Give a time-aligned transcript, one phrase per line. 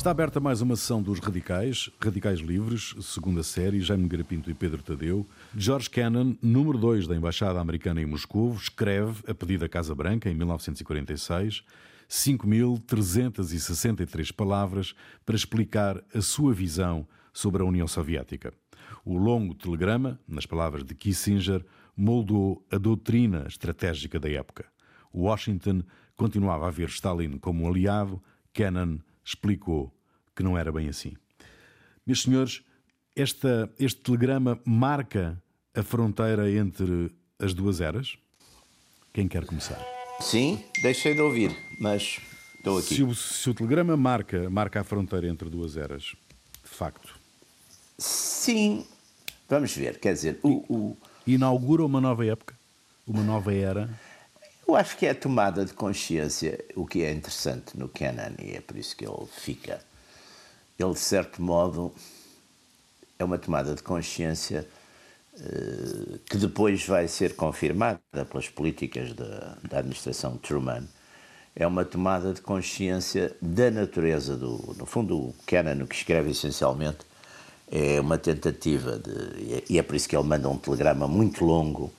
[0.00, 4.82] Está aberta mais uma sessão dos Radicais, Radicais Livres, segunda série, Jaime Garapinto e Pedro
[4.82, 5.28] Tadeu.
[5.54, 10.30] George Kennan, número 2 da Embaixada Americana em Moscou, escreve, a pedido da Casa Branca,
[10.30, 11.62] em 1946,
[12.08, 14.94] 5.363 palavras
[15.26, 18.54] para explicar a sua visão sobre a União Soviética.
[19.04, 21.62] O longo telegrama, nas palavras de Kissinger,
[21.94, 24.64] moldou a doutrina estratégica da época.
[25.14, 25.82] Washington
[26.16, 28.18] continuava a ver Stalin como um aliado,
[28.54, 29.94] Kennan explicou
[30.34, 31.14] que não era bem assim.
[32.06, 32.62] Meus senhores,
[33.14, 35.40] esta, este telegrama marca
[35.74, 38.18] a fronteira entre as duas eras?
[39.12, 39.80] Quem quer começar?
[40.20, 42.20] Sim, deixei de ouvir, mas
[42.56, 42.94] estou aqui.
[42.96, 46.14] Se o, se o telegrama marca, marca a fronteira entre duas eras,
[46.62, 47.18] de facto.
[47.98, 48.84] Sim,
[49.48, 49.98] vamos ver.
[49.98, 50.96] Quer dizer, o, o...
[51.26, 52.54] inaugura uma nova época,
[53.06, 53.88] uma nova era.
[54.70, 58.52] Eu acho que é a tomada de consciência o que é interessante no Kenan e
[58.52, 59.80] é por isso que ele fica.
[60.78, 61.92] Ele, de certo modo,
[63.18, 64.64] é uma tomada de consciência
[65.34, 67.98] uh, que depois vai ser confirmada
[68.30, 70.84] pelas políticas da, da administração Truman.
[71.56, 74.76] É uma tomada de consciência da natureza do.
[74.78, 76.98] No fundo, o Kenan, o que escreve essencialmente,
[77.68, 79.64] é uma tentativa de.
[79.68, 81.92] E é por isso que ele manda um telegrama muito longo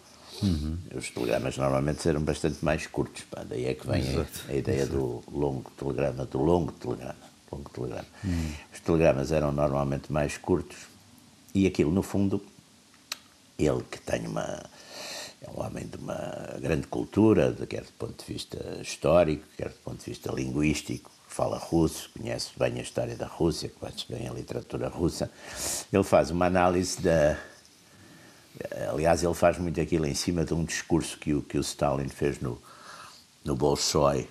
[0.44, 0.78] Uhum.
[0.95, 4.81] Os telegramas normalmente eram bastante mais curtos, pá, daí é que vem a, a, ideia
[4.81, 4.94] Exato.
[4.98, 7.16] do longo telegrama, do longo telegrama.
[7.52, 8.08] Longo telegrama.
[8.23, 8.52] Uhum.
[8.73, 10.92] Os telegramas eram normalmente mais curtos
[11.53, 12.42] e aquilo, no fundo,
[13.59, 14.64] ele que tem uma.
[15.42, 19.80] É um homem de uma grande cultura, quer do ponto de vista histórico, quer do
[19.83, 24.33] ponto de vista linguístico, fala russo, conhece bem a história da Rússia, conhece bem a
[24.33, 25.31] literatura russa.
[25.92, 27.39] Ele faz uma análise da,
[28.90, 32.09] Aliás, ele faz muito aquilo em cima de um discurso que o, que o Stalin
[32.09, 32.62] fez no,
[33.44, 34.28] no Bolshoi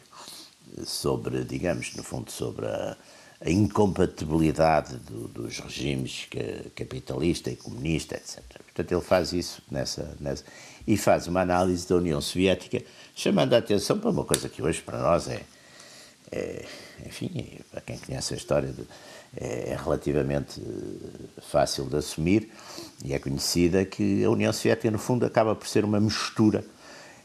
[0.85, 2.97] sobre, digamos, no fundo, sobre a,
[3.41, 6.29] a incompatibilidade do, dos regimes
[6.75, 8.43] capitalista e comunista, etc.
[8.65, 10.45] Portanto, ele faz isso nessa, nessa,
[10.87, 12.83] e faz uma análise da União Soviética,
[13.15, 15.43] chamando a atenção para uma coisa que hoje para nós é,
[16.31, 16.67] é
[17.07, 18.75] enfim, para quem conhece a história
[19.37, 22.51] é, é relativamente eh, fácil de assumir
[23.05, 26.65] e é conhecida que a União Soviética, no fundo, acaba por ser uma mistura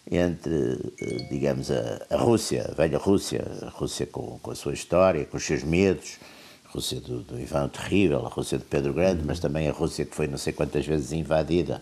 [0.09, 5.25] entre, eh, digamos, a, Rússia, a velha Rússia, a Rússia com, com, a sua história,
[5.25, 6.19] com os seus medos,
[6.66, 10.05] a Rússia do, do Ivan Terrível, a Rússia de Pedro Grande, mas também a Rússia
[10.05, 11.81] que foi não sei quantas vezes invadida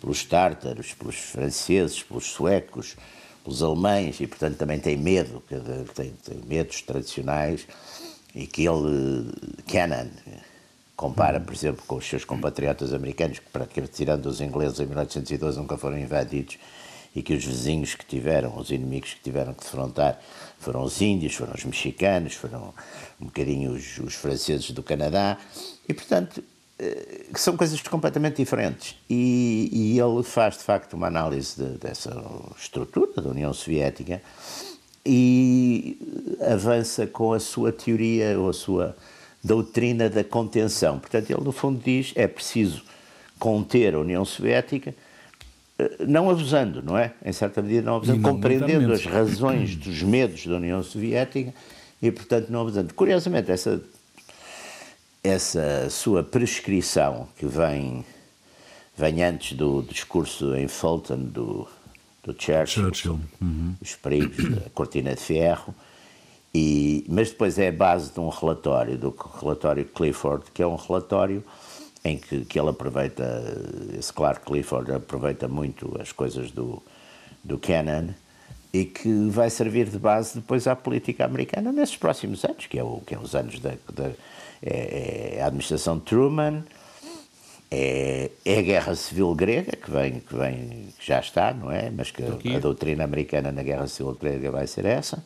[0.00, 2.96] pelos tártaros, pelos franceses, pelos suecos,
[3.44, 5.40] pelos alemães, e portanto também tem medo,
[5.94, 7.66] tem, tem medos tradicionais
[8.34, 9.32] e que ele,
[9.66, 10.08] Kennan,
[10.96, 15.58] compara, por exemplo, com os seus compatriotas americanos, que praticamente tirando os ingleses em 1812
[15.58, 16.58] nunca foram invadidos,
[17.14, 20.20] e que os vizinhos que tiveram, os inimigos que tiveram que defrontar,
[20.58, 22.72] foram os índios, foram os mexicanos, foram
[23.20, 25.38] um bocadinho os, os franceses do Canadá,
[25.88, 26.44] e portanto
[26.78, 28.96] eh, que são coisas completamente diferentes.
[29.08, 32.10] E, e ele faz de facto uma análise de, dessa
[32.58, 34.22] estrutura da União Soviética
[35.04, 35.98] e
[36.40, 38.96] avança com a sua teoria ou a sua
[39.42, 40.98] doutrina da contenção.
[40.98, 42.82] Portanto, ele no fundo diz é preciso
[43.38, 44.94] conter a União Soviética,
[45.78, 47.12] eh, não abusando, não é?
[47.24, 51.54] Em certa medida, não abusando, não compreendendo as razões dos medos da União Soviética
[52.02, 52.92] e, portanto, não abusando.
[52.92, 53.80] Curiosamente, essa,
[55.24, 58.04] essa sua prescrição que vem,
[58.96, 61.66] vem antes do discurso em Fulton do
[62.22, 63.20] do Churchill, Churchill.
[63.40, 63.74] Uhum.
[63.80, 65.74] os perigos da cortina de ferro,
[66.54, 70.76] e, mas depois é a base de um relatório, do relatório Clifford, que é um
[70.76, 71.44] relatório
[72.04, 73.24] em que, que ele aproveita,
[73.98, 76.82] esse Clark Clifford aproveita muito as coisas do,
[77.44, 78.14] do Kennan
[78.72, 82.84] e que vai servir de base depois à política americana nesses próximos anos, que é,
[82.84, 84.10] o, que é os anos da, da
[84.62, 86.64] é, é a administração Truman,
[87.70, 91.90] é, é a guerra civil grega, que vem, que vem, que já está, não é?
[91.90, 95.24] Mas que a, a doutrina americana na guerra civil grega vai ser essa.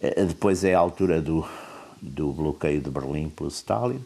[0.00, 1.46] Eh, depois é a altura do,
[2.00, 4.02] do bloqueio de Berlim pelo Stalin,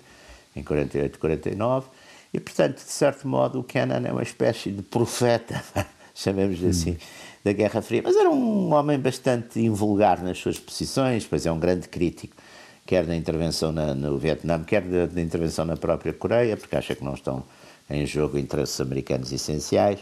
[0.56, 1.86] em 48, 49.
[2.34, 5.62] E, portanto, de certo modo, o Kennan é uma espécie de profeta,
[6.14, 6.70] chamemos-lhe hum.
[6.70, 6.98] assim,
[7.44, 8.02] da Guerra Fria.
[8.02, 12.34] Mas era um homem bastante invulgar nas suas posições, pois é um grande crítico,
[12.84, 16.96] quer da intervenção na, no Vietnã, quer da, da intervenção na própria Coreia, porque acha
[16.96, 17.44] que não estão
[17.90, 19.98] em jogo interesses americanos essenciais.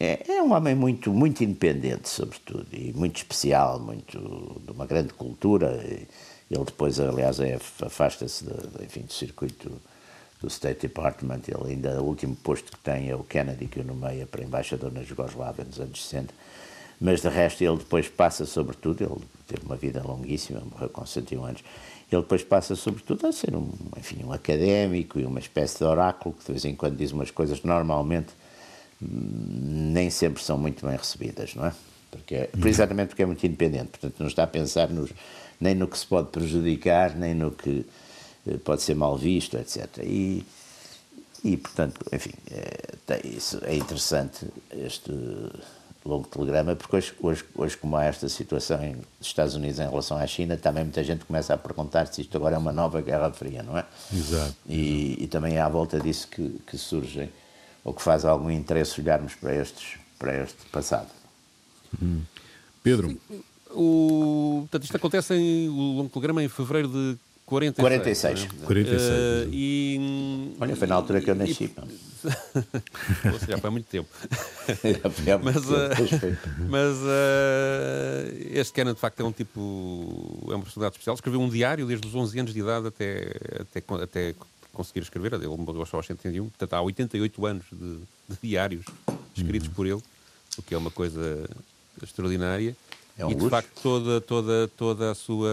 [0.00, 5.12] É, é, um homem muito, muito independente, sobretudo, e muito especial, muito de uma grande
[5.12, 5.80] cultura.
[6.50, 8.44] Ele depois, aliás, é, afasta-se
[8.82, 9.70] enfim, do circuito
[10.40, 11.42] do State Department.
[11.48, 14.92] Ele ainda, o último posto que tem é o Kennedy, que o nomeia para embaixador
[14.92, 16.34] na Jugoslávia nos anos 60.
[17.00, 21.44] mas de resto ele depois passa sobretudo, ele teve uma vida longuíssima, morreu com 101
[21.44, 21.64] anos,
[22.14, 26.34] ele depois passa sobretudo a ser um, enfim, um académico e uma espécie de oráculo
[26.34, 28.32] que de vez em quando diz umas coisas normalmente
[29.02, 31.72] hum, nem sempre são muito bem recebidas, não é?
[32.10, 35.10] Porque, é, precisamente porque é muito independente, portanto não está a pensar nos,
[35.60, 37.84] nem no que se pode prejudicar, nem no que
[38.46, 39.98] eh, pode ser mal visto, etc.
[40.02, 40.44] E,
[41.42, 45.12] e portanto, enfim, é, isso é interessante, este
[46.04, 48.78] longo telegrama, porque hoje, hoje, hoje, como há esta situação
[49.18, 52.36] dos Estados Unidos em relação à China, também muita gente começa a perguntar se isto
[52.36, 53.84] agora é uma nova Guerra Fria, não é?
[54.12, 54.54] Exato.
[54.66, 55.22] E, exato.
[55.22, 57.30] e também é à volta disso que, que surgem,
[57.82, 61.08] ou que faz algum interesse olharmos para, estes, para este passado.
[62.02, 62.22] Hum.
[62.82, 63.18] Pedro?
[63.70, 67.16] O, portanto, isto acontece em o longo telegrama em fevereiro de
[67.46, 67.76] 46.
[67.76, 68.42] 46.
[68.42, 68.64] Né?
[68.64, 69.02] 46.
[69.02, 71.70] Uh, e, Olha, foi na altura que eu nasci.
[73.32, 74.08] Ou seja, foi há muito tempo.
[74.18, 80.40] há muito mas tempo, uh, mas uh, este Kennan, de facto, é um tipo.
[80.50, 81.14] É uma personalidade especial.
[81.14, 83.30] Escreveu um diário desde os 11 anos de idade até,
[83.60, 84.34] até, até
[84.72, 85.34] conseguir escrever.
[85.34, 86.48] Ele morreu só aos 101.
[86.48, 87.98] Portanto, há 88 anos de,
[88.28, 88.86] de diários
[89.36, 89.74] escritos uhum.
[89.74, 90.02] por ele,
[90.56, 91.48] o que é uma coisa
[92.02, 92.74] extraordinária.
[93.16, 93.50] É um e de luxo.
[93.50, 95.50] facto toda, toda, toda a sua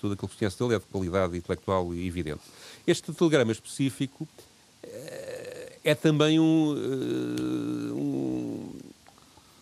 [0.00, 2.42] tudo aquilo que conhece dele é de qualidade intelectual evidente.
[2.86, 4.28] Este telegrama específico
[5.86, 6.74] é também um,
[7.94, 8.72] um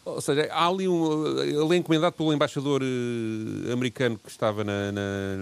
[0.04, 1.38] ou seja, há ali um.
[1.38, 5.36] Ele é encomendado pelo embaixador uh, americano que estava na, na,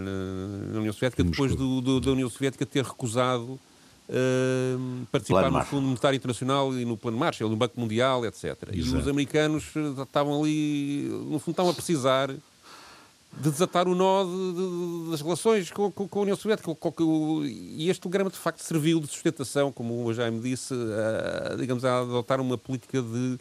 [0.72, 3.58] na União Soviética, depois do, do, da União Soviética ter recusado
[4.08, 5.64] uh, participar no.
[5.64, 8.56] Fundo Monetário Internacional e no Plano Marshall, no Banco Mundial, etc.
[8.72, 8.98] E Exato.
[8.98, 14.52] os americanos eh, estavam ali, no fundo, estavam a precisar de desatar o nó de-
[14.52, 16.74] de- das relações com, com- com a União Soviética.
[16.74, 21.84] Com- e este telegrama, de facto, serviu de sustentação, como o Jaime disse, a, digamos,
[21.84, 23.38] a adotar uma política de.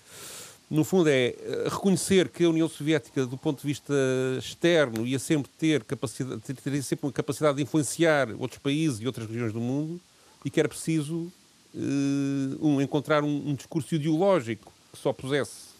[0.70, 3.94] No fundo, é eh, reconhecer que a União Soviética, do ponto de vista
[4.40, 9.28] externo, ia sempre ter capacidade, ter- sempre uma capacidade de influenciar outros países e outras
[9.28, 10.00] regiões do mundo
[10.44, 11.32] e que era preciso
[11.76, 15.72] eh, um, encontrar um, um discurso ideológico que se opusesse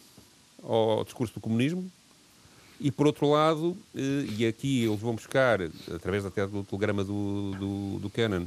[0.64, 1.92] ao discurso do comunismo
[2.80, 5.60] e por outro lado, eh, e aqui eles vão buscar,
[5.94, 8.46] através até do telegrama do, do, do Canon,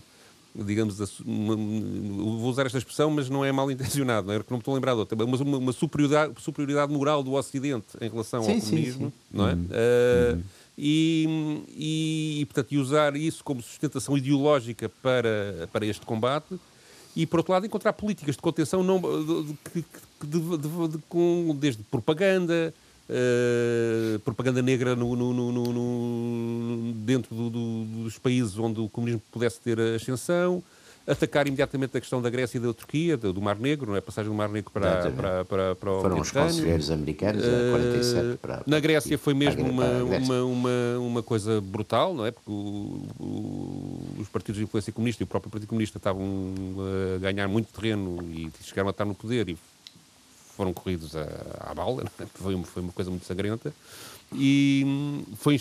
[0.56, 4.38] digamos, uma- vou usar esta expressão, mas não é mal intencionado, não é?
[4.38, 7.32] Porque não me estou a lembrar de outra, mas uma, uma superioridade, superioridade moral do
[7.34, 9.12] Ocidente em relação Sim, ao sim, comunismo, sim.
[9.32, 9.56] não é?
[9.70, 10.38] Eh,
[10.76, 16.58] e, e, e, portanto, e usar isso como sustentação ideológica para, para este combate.
[17.16, 19.54] E, por outro lado, encontrar políticas de contenção não, de,
[20.24, 22.74] de- de- com, desde propaganda,
[23.08, 29.22] eh, propaganda negra no- no- no- no- dentro do- do- dos países onde o comunismo
[29.30, 30.60] pudesse ter ascensão,
[31.06, 33.98] atacar imediatamente a questão da Grécia e da Turquia, do, do Mar Negro, não é?
[33.98, 37.70] a passagem do Mar Negro para, para, para, para o Foram os conselheiros americanos a
[37.70, 42.14] 47 para, Eh, Na Grécia foi para mesmo uma, para uma, uma, uma coisa brutal,
[42.14, 42.30] não é?
[42.30, 46.24] Porque o- o- os partidos de influência comunista e o próprio Partido Comunista estavam
[47.14, 49.58] a ganhar muito terreno e chegaram a estar no poder e
[50.56, 51.26] foram corridos à,
[51.70, 52.26] à bala, é?
[52.34, 53.72] foi, uma, foi uma coisa muito sangrenta.
[54.36, 55.60] E hum, foi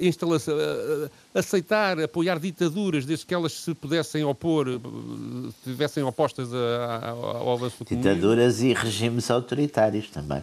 [0.00, 6.52] instalação, a- a- aceitar, apoiar ditaduras, desde que elas se pudessem opor, eh, estivessem opostas
[6.52, 10.42] a- a- ao avanço do comunismo Ditaduras e regimes autoritários também.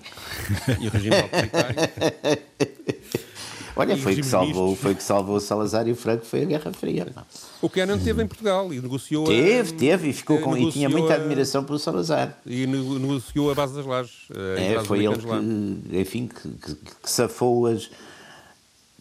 [0.80, 1.76] e o regime autoritário.
[3.76, 6.44] Olha, foi o que salvou, foi o que salvou o Salazar e o Franco, foi
[6.44, 7.08] a Guerra Fria.
[7.62, 9.26] O Kennan esteve em Portugal e negociou.
[9.26, 12.38] a- Teve, teve, e, ficou eh, com, e tinha muita admiração pelo Salazar.
[12.46, 14.14] E nego- negociou a base das lajes.
[14.32, 15.40] a É, foi ele lá.
[15.40, 17.90] que, enfim, que, que, que safou as.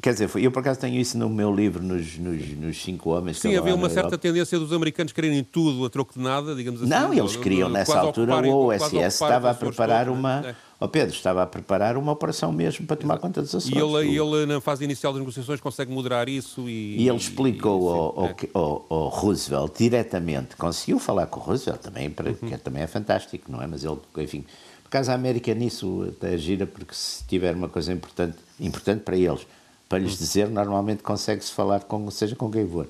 [0.03, 3.39] Quer dizer, eu por acaso tenho isso no meu livro, nos, nos, nos Cinco Homens.
[3.39, 6.91] Sim, havia uma certa tendência dos americanos quererem tudo a troco de nada, digamos assim.
[6.91, 10.55] Não, eles queriam, nessa altura, o OSS estava a preparar uma.
[10.81, 13.75] Ó Pedro, estava a preparar uma operação mesmo para tomar conta dos Açores.
[13.77, 16.97] E ele, O- ele, na fase inicial das negociações, consegue moderar isso e.
[17.01, 18.37] E ele explicou e- ao, ao, é.
[18.53, 22.35] ao- ao Roosevelt diretamente, conseguiu falar com o Roosevelt também, para- Uhum.
[22.37, 23.67] que também é fantástico, não é?
[23.67, 24.45] Mas ele, enfim,
[24.83, 29.17] por causa a América nisso até gira, porque se tiver uma coisa importante, importante para
[29.17, 29.47] eles,
[29.89, 30.05] para Uhum.
[30.07, 32.89] lhes dizer, normalmente consegue-se falar com, seja com quem for.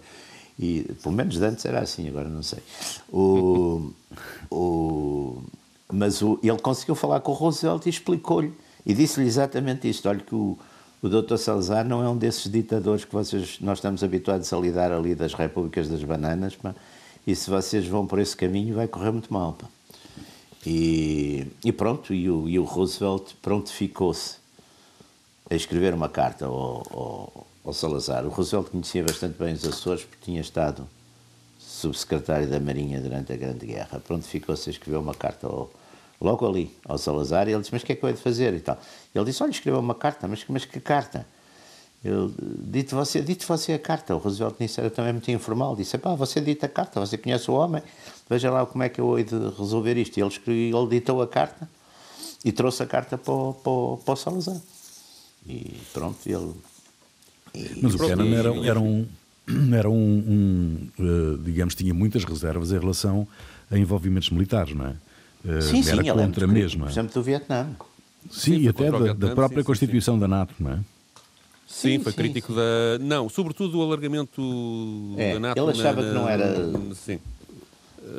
[0.58, 2.60] E pelo menos antes era assim, agora não sei.
[3.12, 3.90] O,
[4.50, 5.42] o,
[5.92, 8.52] mas o, ele conseguiu falar com o Roosevelt e explicou-lhe,
[8.84, 10.58] e disse-lhe exatamente isto: olha, que o,
[11.02, 11.36] o Dr.
[11.36, 15.34] Salazar não é um desses ditadores que vocês, nós estamos habituados a lidar ali das
[15.34, 16.74] repúblicas das bananas, pá,
[17.26, 19.54] e se vocês vão por esse caminho vai correr muito mal.
[19.54, 19.66] Pá.
[20.66, 24.36] E, e pronto, e o, e o Roosevelt prontificou-se
[25.50, 28.24] a escrever uma carta ao, ao, ao Salazar.
[28.24, 30.88] O Roosevelt conhecia bastante bem os Açores porque tinha estado
[31.84, 34.00] subsecretário da Marinha durante a Grande Guerra.
[34.00, 35.70] Prontificou-se a escrever uma carta ao,
[36.20, 38.20] logo ali, ao Salazar, e ele disse, mas o que é que eu hei de
[38.20, 38.78] fazer e tal.
[39.14, 41.26] Ele disse, olha, escreva uma carta, mas, mas que carta?
[42.04, 45.96] Eu, dito você, dito você a carta, o Roosevelt nisso era também muito informal, disse,
[45.96, 47.82] pá, você dita a carta, você conhece o homem,
[48.28, 50.18] veja lá como é que eu hei de resolver isto.
[50.18, 51.68] E ele, escreveu, ele ditou a carta
[52.44, 54.60] e trouxe a carta para o, para o, para o Salazar.
[55.46, 56.52] E pronto, ele...
[57.54, 59.06] E, Mas o Kennan era, era um
[59.76, 63.26] era um, um uh, digamos, tinha muitas reservas em relação
[63.70, 64.94] a envolvimentos militares, não é?
[65.44, 66.84] Uh, sim, sim, era contra mesmo.
[66.84, 67.68] Por exemplo, do Vietnã.
[68.30, 70.20] Sim, sim e até da, da, própria sim, Constituição sim.
[70.20, 70.78] da NATO, não é?
[71.66, 72.98] Sim, foi crítico da.
[73.00, 74.42] Não, sobretudo do alargamento
[75.18, 75.60] é, da NATO.
[75.60, 76.54] Ele achava na, que não era.
[76.94, 77.18] Sim.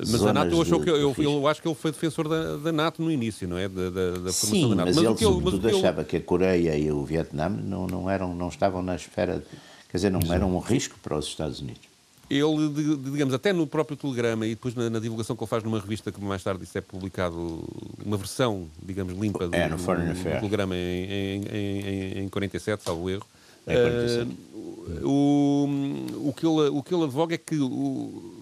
[0.08, 3.02] Mas a NATO achou que eu, eu, acho que ele foi defensor da, da NATO
[3.04, 3.70] no início, não é?
[3.70, 4.88] Da, da, da formação Sim, da NATO.
[4.88, 5.78] Mas, mas ele, sobretudo, ele...
[5.78, 9.44] achava que a Coreia e o Vietnã não, não, eram, não estavam na esfera
[9.90, 11.82] Quer dizer, não era um risco para os Estados Unidos.
[12.30, 15.80] Ele, digamos, até no próprio telegrama e depois na, na, divulgação que ele faz numa
[15.80, 17.64] revista que mais tarde isso é publicado,
[18.04, 22.84] uma versão, digamos, limpa do, é, no do, do telegrama em, em, em, em 47,
[22.84, 23.28] salvo erro.
[23.68, 24.32] É 47.
[24.32, 28.34] Uh, o, o, que ele, o que ele advoga é que o,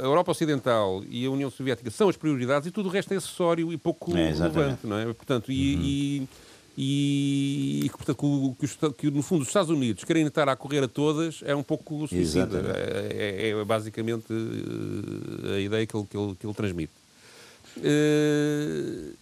[0.00, 3.16] a Europa Ocidental e a União Soviética são as prioridades e tudo o resto é
[3.16, 5.04] acessório e pouco é, relevante, não é?
[5.12, 5.82] Portanto, e, uhum.
[5.82, 6.28] e
[6.76, 10.84] e, e portanto, que, que, que, no fundo os Estados Unidos querem estar a correr
[10.84, 12.62] a todas é um pouco suicida.
[12.74, 16.92] É, é, é, basicamente eh, a ideia que ele, que ele, que ele transmite.
[17.76, 19.14] Uh,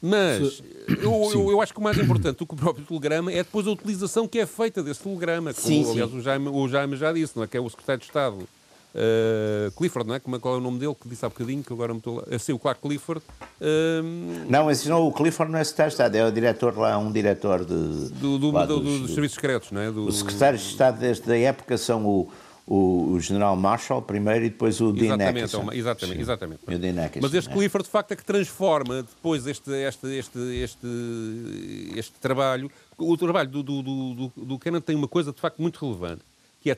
[0.00, 3.36] mas eu, eu, eu, acho que o mais importante do que o próprio telegrama é
[3.36, 5.54] depois a utilização que é feita desse telegrama.
[5.54, 6.18] Como, sim, aliás, sim.
[6.18, 7.46] O, Jaime, o Jaime já disse, não é?
[7.46, 8.48] que é o secretário de Estado
[8.94, 10.20] Uh, Clifford, não é?
[10.20, 12.16] Como é, qual é o nome dele que disse há bocadinho, que agora me estou
[12.16, 12.24] lá.
[12.30, 13.22] Assim, o Clark Clifford.
[13.60, 16.98] Uh, não, esse não, o Clifford não é secretário de Estado, é o diretor lá,
[16.98, 18.10] um diretor de.
[18.10, 19.88] Do, do, do, dos, dos, serviços secretos, não é?
[19.88, 22.30] Os secretários de Estado desde a época são o,
[22.66, 26.60] o, o General Marshall primeiro e depois o Dean Exatamente, é uma, exatamente, exatamente.
[26.66, 27.52] O Mas este é.
[27.52, 30.86] Clifford, de facto, é que transforma depois este, este, este, este,
[31.96, 32.70] este trabalho.
[32.98, 36.20] O trabalho do, do, do, do Kennan tem uma coisa, de facto, muito relevante,
[36.60, 36.76] que é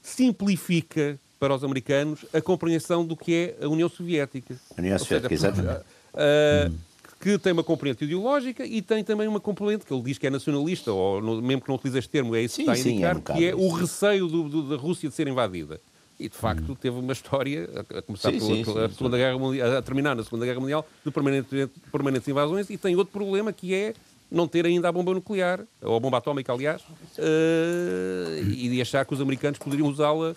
[0.00, 4.56] simplifica para os americanos a compreensão do que é a União Soviética.
[4.76, 5.82] A União Soviética, exatamente.
[6.14, 6.74] Uh,
[7.20, 10.30] que tem uma componente ideológica e tem também uma componente que ele diz que é
[10.30, 13.14] nacionalista, ou no, mesmo que não utilize este termo, é isso que está a indicar,
[13.16, 15.80] sim, é um que é o receio do, do, da Rússia de ser invadida.
[16.20, 16.74] E de facto hum.
[16.74, 20.14] teve uma história, a, começar sim, pela, sim, pela sim, Segunda Guerra Mundial, a terminar
[20.14, 23.94] na Segunda Guerra Mundial, de permanente, permanentes invasões, e tem outro problema que é
[24.30, 29.04] não ter ainda a bomba nuclear, ou a bomba atómica, aliás, uh, e de achar
[29.06, 30.36] que os americanos poderiam usá-la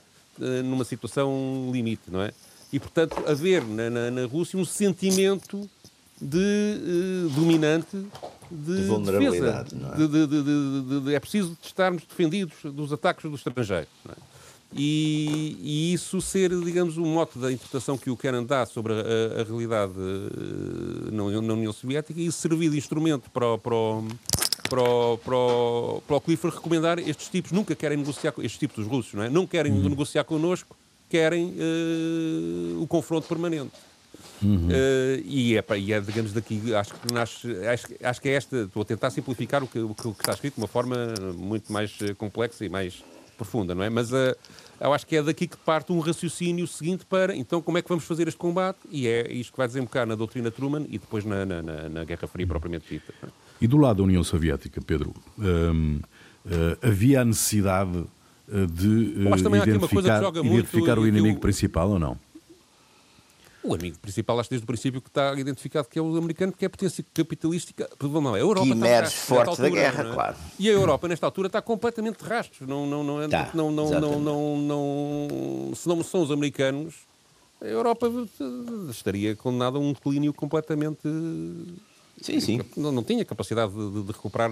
[0.63, 2.31] numa situação limite, não é?
[2.71, 5.69] E, portanto, haver na, na, na Rússia um sentimento
[6.21, 7.97] de uh, dominante
[8.49, 9.75] de, de vulnerabilidade.
[9.75, 10.07] Defesa, é?
[10.07, 11.19] De, de, é?
[11.19, 13.89] preciso estarmos defendidos dos ataques dos estrangeiros.
[14.09, 14.13] É?
[14.73, 19.41] E, e, isso ser, digamos, o mote da interpretação que o Kennan dá sobre a,
[19.41, 23.75] a realidade uh, na, na, União Soviética e servir de instrumento para, para,
[24.69, 28.59] para o, para, o, para o Clifford recomendar estes tipos nunca querem negociar com estes
[28.59, 29.29] tipos dos russos, não é?
[29.29, 29.89] Não querem uhum.
[29.89, 30.75] negociar connosco,
[31.09, 33.71] querem uh, o confronto permanente.
[34.41, 34.67] Uhum.
[34.67, 38.57] Uh, e, é, e é, digamos, daqui, acho que, nasce, acho, acho que é esta,
[38.63, 40.95] estou a tentar simplificar o que, o que está escrito de uma forma
[41.35, 43.03] muito mais eh, complexa e mais
[43.37, 43.89] profunda, não é?
[43.89, 44.35] Mas uh,
[44.79, 47.89] eu acho que é daqui que parte um raciocínio seguinte para, então, como é que
[47.89, 48.79] vamos fazer este combate?
[48.91, 52.03] E é isto que vai desembocar na doutrina Truman e depois na, na, na, na
[52.03, 53.13] Guerra Fria propriamente dita.
[53.61, 53.65] É?
[53.65, 55.99] E do lado da União Soviética, Pedro, hum,
[56.45, 62.17] uh, havia a necessidade uh, de uh, identificar, identificar o inimigo principal ou não?
[63.67, 66.63] O amigo principal, acho desde o princípio que está identificado que é o americano, que
[66.63, 67.89] é a potência capitalística.
[68.01, 70.13] Não, a Europa que emerge forte altura, da guerra, é?
[70.13, 70.37] claro.
[70.57, 72.67] E a Europa, nesta altura, está completamente de rastros.
[72.67, 76.95] Não, não, não, tá, não, não, não, não, não, se não são os americanos,
[77.61, 78.09] a Europa
[78.89, 81.01] estaria condenada a um declínio completamente
[82.21, 82.61] Sim, sim.
[82.75, 84.51] Não, não tinha capacidade de, de, recuperar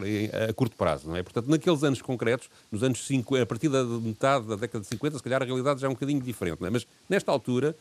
[0.50, 1.24] a curto prazo, não é?
[1.24, 5.18] Portanto, naqueles anos concretos, nos anos 50, a partir da metade da década de 50,
[5.18, 6.70] se calhar a realidade já é um bocadinho diferente, não é?
[6.70, 7.76] Mas nesta altura,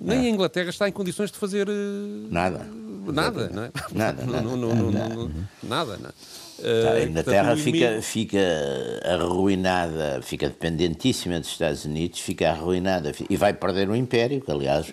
[0.00, 0.20] nem é.
[0.22, 1.72] a Inglaterra está em condições de fazer uh,
[2.30, 2.66] nada.
[3.12, 3.70] Nada, não é?
[3.92, 4.42] Nada, nada.
[4.42, 5.30] não, não, não,
[5.62, 6.10] nada, não?
[6.10, 8.38] Tá, a Inglaterra portanto, fica, fica
[9.04, 14.92] arruinada, fica dependentíssima dos Estados Unidos, fica arruinada e vai perder o império, que aliás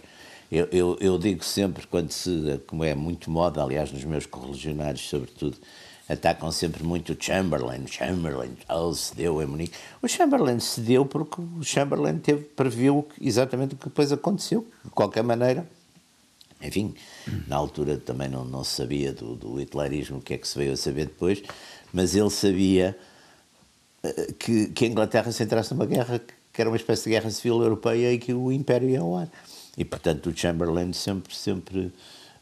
[0.51, 5.07] eu, eu, eu, digo sempre, quando se, como é muito moda, aliás, nos meus correligionários,
[5.07, 5.57] sobretudo,
[6.07, 7.85] atacam sempre muito o Chamberlain.
[7.85, 9.73] Chamberlain oh, cedeu em Munique.
[10.01, 14.65] O Chamberlain cedeu porque o Chamberlain teve, previu exatamente o que depois aconteceu.
[14.85, 15.67] De qualquer maneira,
[16.61, 16.95] enfim,
[17.45, 20.57] na altura também não, não se sabia do, do hitlerismo, o que é que se
[20.57, 21.43] veio a saber depois,
[21.93, 22.97] mas ele sabia
[24.01, 26.21] eh, que, que a Inglaterra se entrasse numa guerra
[26.53, 29.29] que era uma espécie de guerra civil europeia e que o Império ia ao ar.
[29.77, 31.93] E, portanto, o Chamberlain sempre, sempre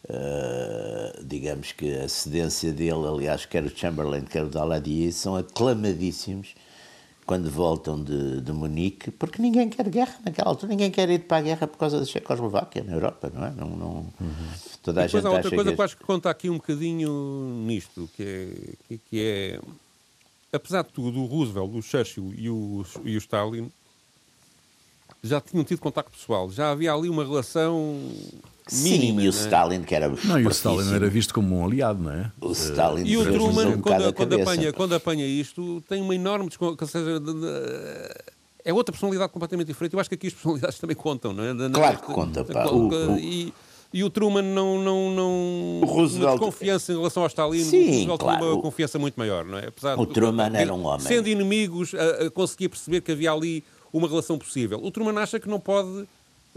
[0.06, 6.56] uh, digamos que a cedência dele, aliás, quer o Chamberlain, quer o Daladier, são aclamadíssimos
[7.26, 11.38] quando voltam de, de Munique, porque ninguém quer guerra naquela altura, ninguém quer ir para
[11.38, 13.52] a guerra por causa da Checoslováquia na Europa, não é?
[13.52, 13.88] Não, não,
[14.22, 14.50] uhum.
[14.84, 17.64] Toda a e gente há outra coisa que, que acho que conta aqui um bocadinho
[17.66, 18.24] nisto, que
[18.90, 19.60] é, que é
[20.54, 23.72] apesar de tudo, o Roosevelt, o Churchill e o, e o Stalin
[25.28, 28.00] já tinham tido contacto pessoal, já havia ali uma relação
[28.72, 29.30] Mínima, Sim, e o é?
[29.30, 30.12] Stalin, que era.
[30.24, 32.32] Não, e o Stalin era visto como um aliado, não é?
[32.42, 36.50] O Stalin E o Truman, um quando, quando, apanha, quando apanha isto, tem uma enorme.
[36.60, 37.22] Ou seja,
[38.64, 39.94] é outra personalidade completamente diferente.
[39.94, 41.70] Eu acho que aqui as personalidades também contam, não é?
[41.70, 42.66] Claro que conta, pá.
[42.66, 43.54] O, o, e,
[43.94, 46.32] e o Truman não, não, não o Roosevelt...
[46.32, 48.40] uma desconfiança em relação ao Stalin, Sim, o Roosevelt claro.
[48.40, 49.68] tinha uma confiança muito maior, não é?
[49.68, 51.06] Apesar o Truman era um homem.
[51.06, 51.92] Sendo inimigos,
[52.34, 53.64] conseguia perceber que havia ali
[53.98, 54.80] uma relação possível.
[54.84, 56.06] O Truman acha que não pode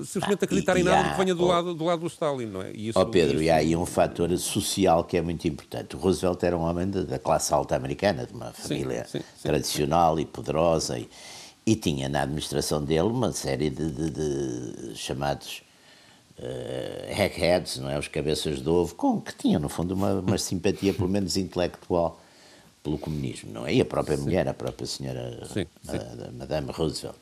[0.04, 2.46] simplesmente acreditar ah, em nada há, que venha do, oh, lado, do lado do Stalin,
[2.46, 2.72] não é?
[2.72, 3.44] E isso, oh Pedro, isso...
[3.44, 5.96] e há aí um fator social que é muito importante.
[5.96, 9.42] O Roosevelt era um homem da classe alta americana, de uma família sim, sim, sim.
[9.48, 11.08] tradicional e poderosa, e,
[11.66, 15.62] e, tinha na administração dele uma série de, de, de chamados
[16.38, 17.98] uh, hackheads, não é?
[17.98, 22.20] Os cabeças de ovo, com, que tinham, no fundo, uma, uma simpatia, pelo menos intelectual,
[22.84, 23.74] pelo comunismo, não é?
[23.74, 25.40] E a própria mulher, a própria senhora,
[25.88, 27.16] a, a Madame Roosevelt.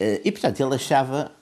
[0.00, 1.32] Uh, e, portanto, ele achava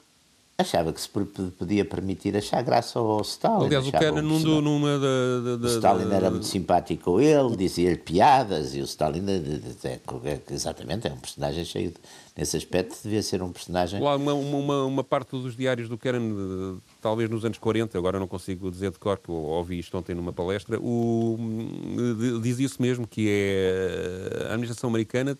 [0.57, 3.67] achava que se podia permitir achar graça ao Stalin.
[3.67, 7.97] Aliás, o Kennan num, numa da, da, O Stalin era muito simpático com ele, dizia-lhe
[7.97, 11.97] piadas, e o Stalin, é, exatamente, é um personagem cheio de,
[12.37, 14.01] nesse aspecto, devia ser um personagem...
[14.01, 18.71] Uma, uma, uma parte dos diários do Kennan, talvez nos anos 40, agora não consigo
[18.71, 21.37] dizer de cor, que ouvi isto ontem numa palestra, o,
[22.41, 25.37] diz isso mesmo, que é a administração americana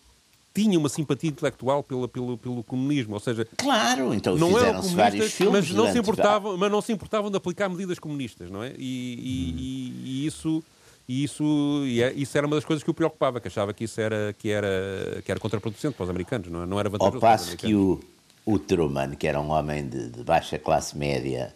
[0.55, 3.45] tinha uma simpatia intelectual pelo, pelo, pelo comunismo, ou seja...
[3.57, 7.37] Claro, então não eram vários filmes mas não, se importavam, mas não se importavam de
[7.37, 8.73] aplicar medidas comunistas, não é?
[8.79, 9.57] E, e, hum.
[9.59, 10.63] e, e isso...
[11.07, 11.45] E isso,
[11.85, 14.35] e é, isso era uma das coisas que o preocupava, que achava que isso era,
[14.39, 16.67] que era, que era contraproducente para os americanos, não, é?
[16.67, 18.01] não era vantajoso Ao passo que o,
[18.47, 21.55] o Truman, que era um homem de, de baixa classe média,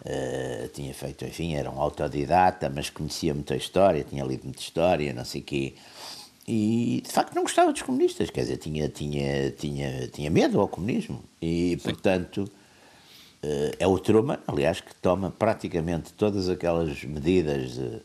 [0.00, 5.12] uh, tinha feito, enfim, era um autodidata, mas conhecia muita história, tinha lido muita história,
[5.12, 5.74] não sei o quê,
[6.52, 10.66] e de facto não gostava dos comunistas, quer dizer, tinha, tinha, tinha, tinha medo ao
[10.66, 11.76] comunismo e, Sim.
[11.76, 12.50] portanto,
[13.40, 18.02] eh, é o Truman, aliás, que toma praticamente todas aquelas medidas de,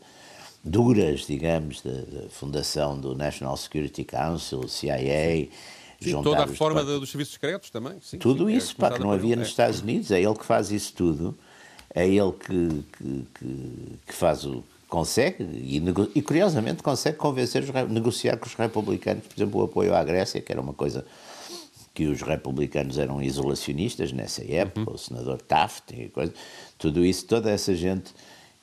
[0.62, 5.48] duras, digamos, da fundação do National Security Council, CIA.
[6.00, 7.98] Sim, toda a forma de, dos serviços secretos também.
[8.00, 10.34] Sim, tudo sim, é isso, é pá, que não havia nos Estados Unidos, é ele
[10.36, 11.36] que faz isso tudo,
[11.92, 15.82] é ele que, que, que, que faz o consegue, e,
[16.14, 20.40] e, curiosamente consegue convencer, os, negociar com os republicanos, por exemplo, o apoio à Grécia,
[20.40, 21.04] que era uma coisa
[21.92, 24.94] que os republicanos eram isolacionistas nessa época, uhum.
[24.94, 26.32] o senador Taft e coisa,
[26.78, 28.14] tudo isso, toda essa gente,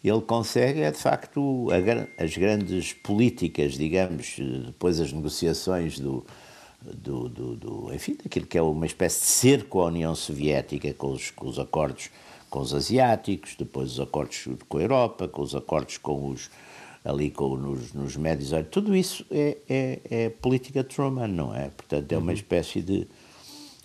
[0.03, 6.25] ele consegue, é de facto, a, as grandes políticas, digamos, depois as negociações do,
[6.81, 11.11] do, do, do, enfim, daquilo que é uma espécie de cerco à União Soviética com
[11.11, 12.09] os, com os acordos
[12.53, 16.51] com os asiáticos, depois os acordos com a Europa, com os acordos com os
[17.03, 21.69] ali com, nos, nos médios, tudo isso é, é, é, política Truman, não é?
[21.69, 22.33] Portanto, é uma uhum.
[22.33, 23.07] espécie de.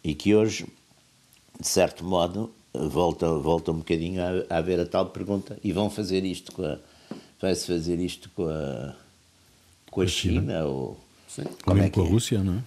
[0.04, 0.66] e que hoje,
[1.58, 5.88] de certo modo, volta, volta um bocadinho a, a haver a tal pergunta: e vão
[5.88, 6.78] fazer isto com a.
[7.40, 8.94] vai-se fazer isto com a.
[9.90, 10.40] com a, China?
[10.42, 10.64] China?
[10.66, 11.44] Ou, Sim.
[11.64, 12.08] Como é com a é?
[12.08, 12.62] Rússia, não é?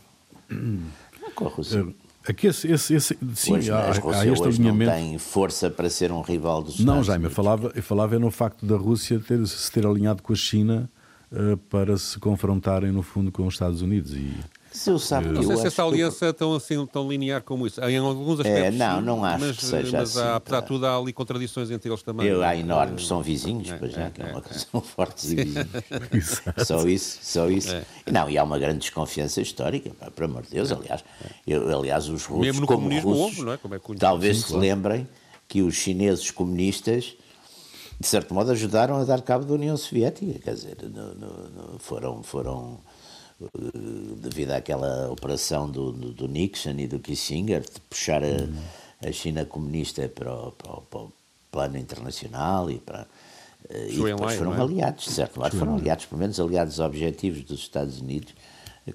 [0.49, 1.85] Não, com a Rússia.
[2.27, 4.91] Aqui esse, esse, esse, sim, hoje, há, há este alinhamento.
[4.91, 8.29] não tem força para ser um rival dos Não, Jaime, eu falava, eu falava no
[8.29, 10.89] facto da Rússia ter, se ter alinhado com a China
[11.31, 14.13] uh, para se confrontarem, no fundo, com os Estados Unidos.
[14.13, 14.31] E,
[14.71, 17.81] se sabe não sei se essa aliança é tão, assim, tão linear como isso.
[17.81, 18.79] Em alguns é, aspectos.
[18.79, 20.27] É, não, não acho mas, que seja mas assim.
[20.27, 22.27] Há, apesar de tudo, há ali contradições entre eles também.
[22.27, 25.36] Eu, há enormes, são vizinhos, é, pois é, que é uma coisa, são fortes e
[25.36, 26.41] vizinhos.
[26.65, 27.73] só isso, só isso.
[27.73, 27.84] É.
[28.10, 31.03] Não, e há uma grande desconfiança histórica, pá, por amor de Deus, aliás.
[31.45, 33.57] Eu, aliás, os russos, Mesmo no como russos, houve, não é?
[33.57, 34.62] Como é talvez Sim, se claro.
[34.62, 35.07] lembrem
[35.47, 37.15] que os chineses comunistas
[37.99, 41.79] de certo modo ajudaram a dar cabo da União Soviética, quer dizer, no, no, no,
[41.79, 42.79] foram, foram
[44.17, 49.45] devido àquela operação do, do, do, Nixon e do Kissinger, de puxar a, a China
[49.45, 51.13] comunista para o, para, o, para o,
[51.51, 53.06] plano internacional e para.
[53.69, 54.62] Eh, e depois foram é?
[54.62, 58.34] aliados, de certo modo, foram aliados, pelo menos aliados objetivos dos Estados Unidos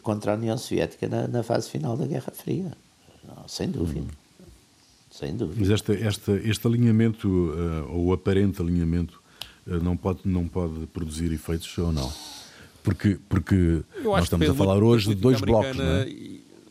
[0.03, 2.73] contra a União Soviética na, na fase final da Guerra Fria.
[3.25, 4.07] Não, sem dúvida.
[5.11, 5.61] Sem dúvida.
[5.61, 9.21] Mas este, este, este alinhamento, uh, ou aparente alinhamento,
[9.67, 12.11] não, pode, não pode produzir efeitos ou não?
[12.87, 16.07] Porque, porque nós estamos a falar hoje de dois blocos, não é?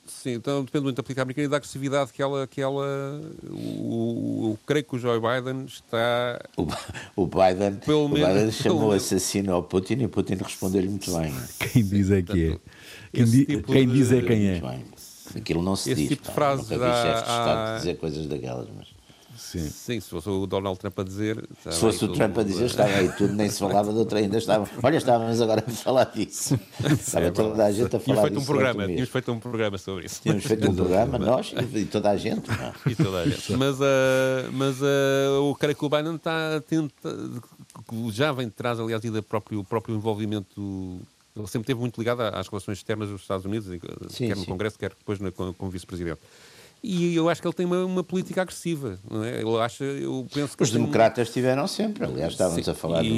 [0.06, 2.48] Sim, então depende muito da política americana e da agressividade que ela.
[2.48, 6.42] Que ela o, o, creio que o Joe Biden está.
[6.56, 6.68] O,
[7.18, 11.34] o Biden, pelo o Biden chamou assassino ao Putin e Putin respondeu-lhe muito bem.
[11.60, 12.60] Quem diz é que é.
[13.12, 14.62] Quem, di, tipo quem de, diz é quem é.
[15.36, 16.10] Aquilo não se esse diz.
[16.12, 18.95] Tipo de frases Nunca vi chefes de Estado dizer coisas daquelas, mas.
[19.38, 19.70] Sim.
[19.70, 21.44] Sim, se fosse o Donald Trump a dizer.
[21.70, 24.38] Se fosse o Trump a dizer, estava aí tudo, nem se falava de outra ainda.
[24.38, 26.60] Estava, olha, estávamos agora a falar disso.
[26.92, 30.06] Estava é toda a gente a falar feito Um programa, tínhamos feito um programa sobre
[30.06, 30.22] isso.
[30.22, 32.48] Tínhamos feito um programa, nós e toda a gente.
[32.50, 32.92] Não.
[32.92, 33.54] E toda a gente.
[33.56, 37.16] Mas, uh, mas uh, o cara que o Biden está tenta,
[38.12, 41.00] já vem de trás, aliás, e do próprio, próprio envolvimento.
[41.36, 43.68] Ele sempre esteve muito ligado às relações externas dos Estados Unidos,
[44.10, 44.48] sim, quer no sim.
[44.48, 45.20] Congresso, quer depois
[45.58, 46.22] como vice-presidente.
[46.88, 49.00] E eu acho que ele tem uma, uma política agressiva.
[49.10, 49.42] Não é?
[49.42, 51.34] Ele acha, eu penso que Os democratas tem...
[51.42, 53.10] tiveram sempre, aliás, estávamos, a falar, e...
[53.10, 53.16] do,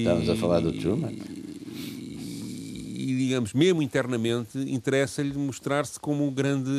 [0.00, 1.12] estávamos a falar do Truman.
[1.72, 6.70] E, e digamos, mesmo internamente, interessa-lhe mostrar-se como o grande,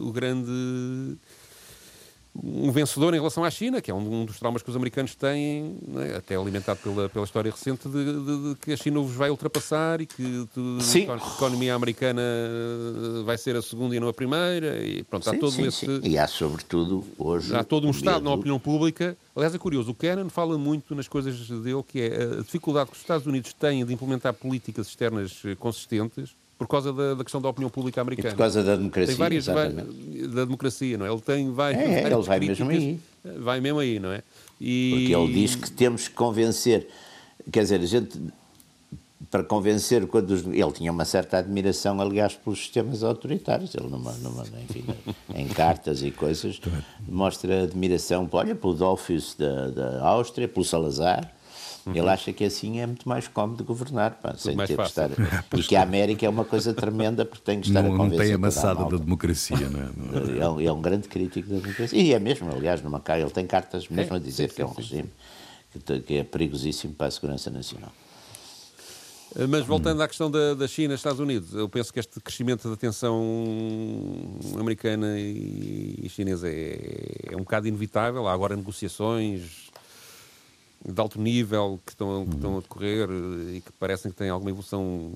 [0.00, 1.18] o grande
[2.36, 5.78] um vencedor em relação à China, que é um, dos traumas que os americanos têm,
[5.96, 6.16] é?
[6.16, 10.00] até alimentado pela, pela história recente, de, de, de, que a China os vai ultrapassar
[10.00, 10.48] e que
[11.08, 12.22] a economia americana
[13.24, 14.84] vai ser a segunda e não a primeira.
[14.84, 15.86] E pronto, sim, há todo sim, esse.
[15.86, 16.00] Sim.
[16.02, 17.54] E há, sobretudo, hoje.
[17.54, 19.16] Há todo um Estado na opinião pública.
[19.36, 22.96] Aliás, é curioso, o Kennan fala muito nas coisas dele, que é a dificuldade que
[22.96, 27.48] os Estados Unidos têm de implementar políticas externas consistentes por causa da, da, questão da
[27.48, 28.28] opinião pública americana.
[28.28, 29.08] E por causa da democracia.
[29.08, 31.10] Tem várias, vai, da democracia, não é?
[31.10, 31.82] Ele tem várias.
[31.82, 33.00] É, várias ele vai mesmo aí.
[33.40, 34.22] Vai mesmo aí, não é?
[34.60, 34.90] E...
[34.90, 36.88] Porque ele diz que temos que convencer.
[37.50, 38.18] Quer dizer, a gente.
[39.30, 43.74] Para convencer, quando os, ele tinha uma certa admiração, aliás, pelos sistemas autoritários.
[43.74, 44.84] Ele, numa, numa, enfim,
[45.34, 46.60] em cartas e coisas,
[47.08, 51.32] mostra admiração, olha, pelo Dolphus da, da Áustria, pelo Salazar,
[51.86, 51.94] Uhum.
[51.94, 55.10] Ele acha que assim é muito mais cómodo governar, pá, sem ter que estar.
[55.54, 58.18] e que a América é uma coisa tremenda porque tem que estar não, a convencer.
[58.18, 59.84] Não tem amassada da democracia, não é?
[60.44, 62.00] É um, é um, grande crítico da democracia.
[62.00, 64.62] E é mesmo, aliás, no Macau ele tem cartas mesmo é, a dizer sim, que
[64.62, 65.10] é um sim, regime
[65.72, 67.92] que, que é perigosíssimo para a segurança nacional.
[69.36, 72.20] Eh, mas voltando à questão da, da China e Estados Unidos, eu penso que este
[72.20, 73.22] crescimento da tensão
[74.58, 78.26] americana e chinesa é, é um bocado inevitável.
[78.26, 79.70] Há agora negociações
[80.86, 83.08] de alto nível que estão, que estão a decorrer
[83.54, 85.10] e que parecem que têm alguma evolução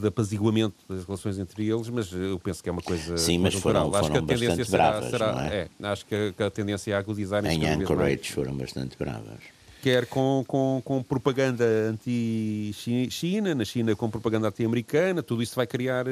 [0.00, 3.54] de apaziguamento das relações entre eles, mas eu penso que é uma coisa Sim, mas
[3.54, 5.68] foram, foram acho que a tendência será, bravas, será é?
[5.80, 5.86] é?
[5.86, 9.38] acho que a, tendência é a agudizar Em Anchorage foram bastante bravas.
[9.82, 16.06] Quer com, com, com propaganda anti-China, na China com propaganda anti-americana, tudo isso vai criar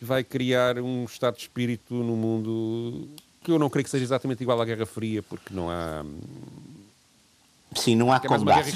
[0.00, 3.08] vai criar um estado de espírito no mundo
[3.42, 6.04] que eu não creio que seja exatamente igual à Guerra Fria, porque não há.
[7.74, 8.74] Sim, não há é combates.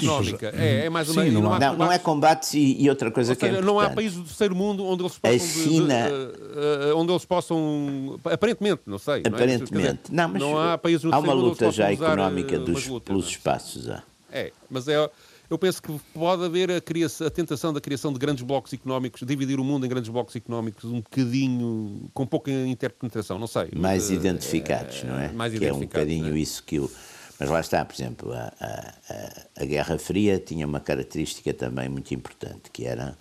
[0.53, 3.11] É, é mais uma, Sim, não, não, há, não, não é combates e, e, outra
[3.11, 5.35] coisa Ou que é seja, é Não há países do terceiro mundo onde eles possam...
[5.35, 6.09] A China...
[6.09, 8.19] De, de, uh, onde eles possam...
[8.25, 9.21] Aparentemente, não sei.
[9.23, 9.71] Aparentemente.
[9.71, 9.93] Não, é?
[9.93, 13.27] dizer, não mas não há países no há uma luta já económica dos, luta, pelos
[13.27, 13.87] espaços.
[13.87, 14.01] Há.
[14.31, 15.09] É, mas é
[15.49, 19.21] eu penso que pode haver a, criação, a, tentação da criação de grandes blocos económicos,
[19.25, 23.69] dividir o mundo em grandes blocos económicos um bocadinho, com pouca interpenetração, não sei.
[23.75, 25.31] Mais mas, identificados, é, não é?
[25.31, 26.39] Mais que é um bocadinho é.
[26.39, 26.91] isso que o...
[27.39, 32.11] Mas lá está, por exemplo, a, a, a, Guerra Fria tinha uma característica também muito
[32.13, 33.15] importante, que era,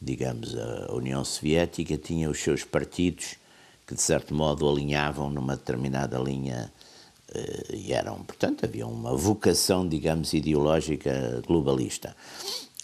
[0.00, 3.36] digamos, a União Soviética tinha os seus partidos
[3.86, 6.83] que, de certo modo, alinhavam numa determinada linha eh,
[7.72, 12.14] e eram, portanto, havia uma vocação, digamos, ideológica globalista.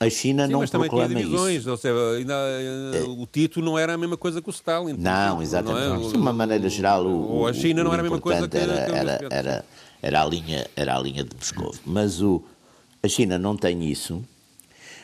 [0.01, 1.71] A China Sim, não mas proclama também tinha divisões, isso.
[1.71, 4.95] Ou seja, ainda, é, o Tito não era a mesma coisa que o Stalin.
[4.99, 5.89] Não, exatamente.
[5.89, 6.11] Não é?
[6.13, 8.73] De uma maneira geral, o, ou a China não era a mesma coisa que, era,
[8.73, 9.65] era, era,
[10.01, 11.75] era, a linha, era a linha de Moscou.
[11.85, 12.43] Mas o,
[13.03, 14.25] a China não tem isso.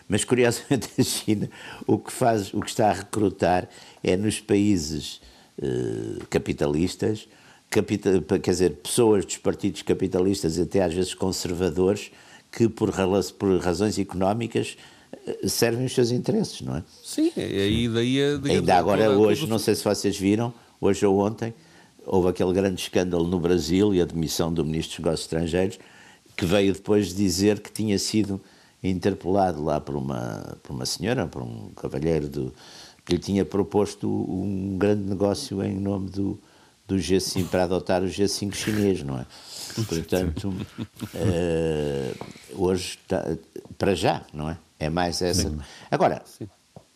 [0.09, 1.51] Mas curiosamente a China
[1.87, 3.69] o que faz, o que está a recrutar
[4.03, 5.21] é nos países
[5.61, 7.29] eh, capitalistas
[7.71, 12.11] capital, quer dizer, pessoas dos partidos capitalistas, até às vezes conservadores,
[12.51, 12.93] que por,
[13.39, 14.77] por razões económicas
[15.27, 16.85] eh, servem os seus interesses, não é?
[17.03, 18.19] Sim, e daí...
[18.51, 21.53] Ainda agora, hoje, não sei se vocês viram, hoje ou ontem,
[22.05, 25.79] houve aquele grande escândalo no Brasil e a demissão do Ministro dos Negócios Estrangeiros,
[26.37, 28.41] que veio depois dizer que tinha sido
[28.83, 32.55] interpelado lá por uma, por uma senhora, por um cavalheiro do,
[33.05, 36.39] que lhe tinha proposto um grande negócio em nome do,
[36.87, 39.27] do G5 para adotar o G5 chinês, não é?
[39.89, 43.25] Portanto, uh, hoje, tá,
[43.77, 44.57] para já, não é?
[44.79, 45.49] É mais essa.
[45.51, 45.59] Sim.
[45.91, 46.49] Agora, Sim.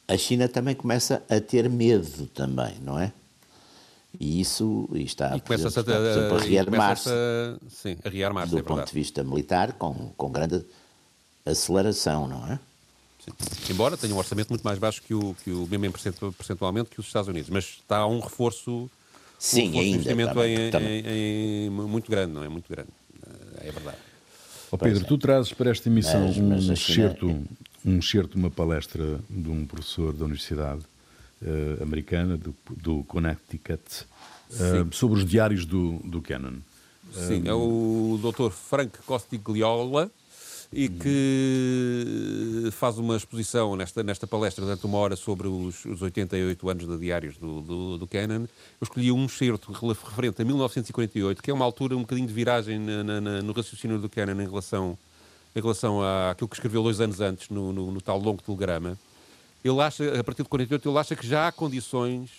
[0.07, 3.13] a China também começa a ter medo também, não é?
[4.19, 7.09] E isso e está e começa a, a, a rearmar-se
[8.05, 10.65] rearmar do é ponto de vista militar com, com grande
[11.47, 12.59] aceleração, não é?
[13.25, 13.31] Sim.
[13.73, 15.93] Embora tenha um orçamento muito mais baixo que o, que o mesmo
[16.33, 18.91] percentualmente que os Estados Unidos, mas está a um reforço,
[19.41, 21.01] Sim, um ainda, investimento também, em, também.
[21.01, 22.49] em- em- muito grande, não é?
[22.49, 22.91] Muito grande.
[23.63, 23.97] É verdade.
[24.71, 27.37] Ó Pedro, tu trazes para esta emissão Mas- mas um a China- excerto,
[27.85, 30.83] um excerto de uma palestra de um professor da Universidade
[31.43, 33.81] eh, Americana, do, do Connecticut,
[34.53, 36.59] eh, sobre os diários do, do Kennan.
[37.13, 38.51] Sim, é o Dr.
[38.51, 40.11] Frank Costigliola
[40.73, 46.69] e que faz uma exposição nesta, nesta palestra durante uma hora sobre os, os 88
[46.71, 48.43] anos de diários do, do, do Kennan.
[48.43, 48.49] Eu
[48.85, 53.03] escolhi um excerto referente a 1948, que é uma altura um bocadinho de viragem na-
[53.03, 54.97] na- na- no raciocínio do Kennan em relação,
[55.57, 58.97] em relação àquilo que escreveu dois anos antes no, no, no tal longo telegrama.
[59.65, 62.31] Ele acha, a partir de 48, ele acha que já há condições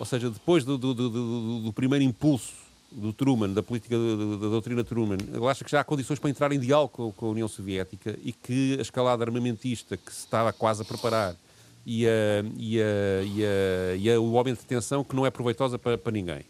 [0.00, 2.52] ou seja, depois do- do- do- do primeiro impulso
[2.90, 6.52] do Truman, da política da, doutrina Truman, ele acha que já há condições para entrar
[6.52, 10.52] em diálogo com, com a União Soviética e que a escalada armamentista que se estava
[10.52, 11.36] quase a preparar
[11.86, 12.10] e, a,
[12.56, 12.84] e, a,
[13.24, 16.40] e, a, e a- o aumento de tensão que não é proveitosa para, para ninguém.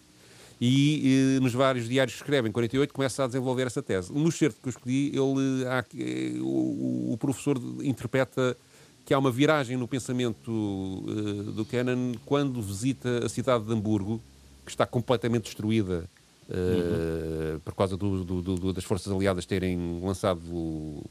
[0.61, 4.13] E, eh, nos vários diários que escreve, em 48, começa a desenvolver essa tese.
[4.13, 8.57] No excerto que eu escolhi, ele, há, eh, o, o professor interpreta
[9.05, 14.21] que há uma viragem no pensamento eh, do Kennan quando visita a cidade de Hamburgo,
[14.65, 16.09] que está completamente destruída
[16.51, 21.05] eh, por causa do- do- do- das forças aliadas terem lançado eh,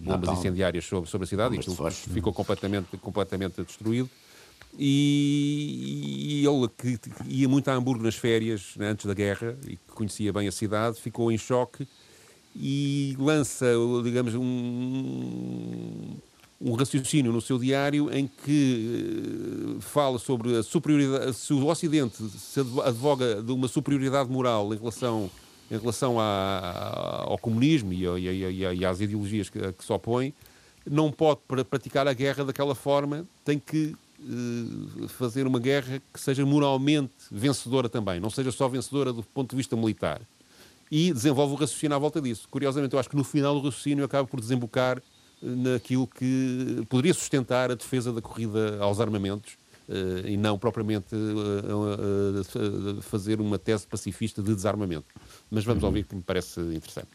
[0.00, 0.38] bombas Napalm.
[0.38, 1.90] incendiárias sobre, sobre a cidade e fósforo.
[2.14, 4.08] ficou completamente, completamente destruído.
[4.76, 6.98] E, e ele que
[7.28, 10.52] ia muito a Hamburgo nas férias, né, antes da guerra, e que conhecia bem a
[10.52, 11.86] cidade, ficou em choque
[12.56, 13.66] e lança,
[14.02, 16.16] digamos, um,
[16.66, 22.16] um raciocínio no seu diário em que eh, fala sobre a superioridade, se o Ocidente
[22.30, 25.30] se advo- advoga de uma superioridade moral em relação,
[25.70, 30.32] em relação ao comunismo e, e e e às ideologias que, que se opõe,
[30.90, 36.18] não pode pra- praticar a guerra daquela forma, tem que eh, fazer uma guerra que
[36.18, 40.22] seja moralmente vencedora também, não seja só vencedora do ponto de vista militar.
[40.90, 42.46] E desenvolve o raciocínio à volta disso.
[42.50, 45.02] Curiosamente, eu acho que no final do raciocínio acaba por desembocar
[45.44, 52.98] naquilo que poderia sustentar a defesa da corrida aos armamentos eh, e não propriamente eh,
[52.98, 55.06] eh, fazer uma tese pacifista de desarmamento.
[55.50, 57.08] Mas vamos ouvir que me parece interessante.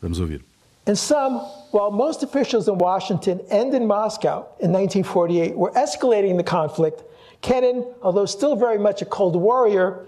[0.00, 0.44] Vamos ouvir.
[0.86, 1.40] In sum,
[1.72, 7.02] while most officials in Washington and in Moscow in 1948 were escalating the conflict,
[7.40, 10.06] Kennan, although still very much a Cold Warrior,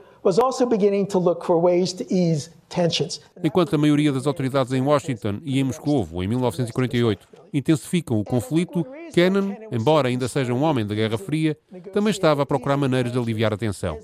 [3.45, 8.85] Enquanto a maioria das autoridades em Washington e em Moscovo, em 1948, intensificam o conflito,
[9.13, 11.57] Kennan, embora ainda seja um homem da Guerra Fria,
[11.93, 13.99] também estava a procurar maneiras de aliviar a tensão.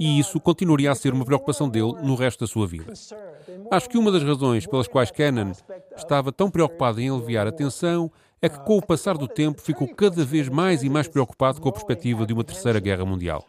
[0.00, 2.92] E isso continuaria a ser uma preocupação dele no resto da sua vida.
[3.70, 5.52] Acho que uma das razões pelas quais Kennan
[5.96, 9.88] estava tão preocupado em aliviar a tensão é que, com o passar do tempo, ficou
[9.88, 13.44] cada vez mais e mais preocupado com a perspectiva de uma terceira guerra mundial.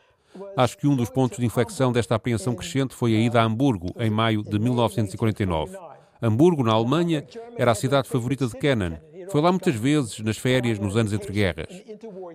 [0.58, 3.94] Acho que um dos pontos de inflexão desta apreensão crescente foi a ida a Hamburgo,
[4.00, 5.78] em maio de 1949.
[6.22, 7.26] Hamburgo, na Alemanha,
[7.58, 9.00] era a cidade favorita de Kennan.
[9.30, 11.68] Foi lá muitas vezes, nas férias, nos anos entre guerras.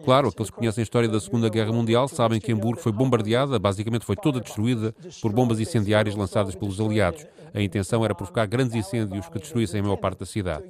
[0.05, 3.59] Claro, aqueles que conhecem a história da Segunda Guerra Mundial sabem que Hamburgo foi bombardeada,
[3.59, 7.27] basicamente foi toda destruída por bombas incendiárias lançadas pelos aliados.
[7.55, 10.65] A intenção era provocar grandes incêndios que destruíssem a maior parte da cidade.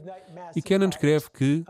[0.55, 1.65] E Kennan escreve que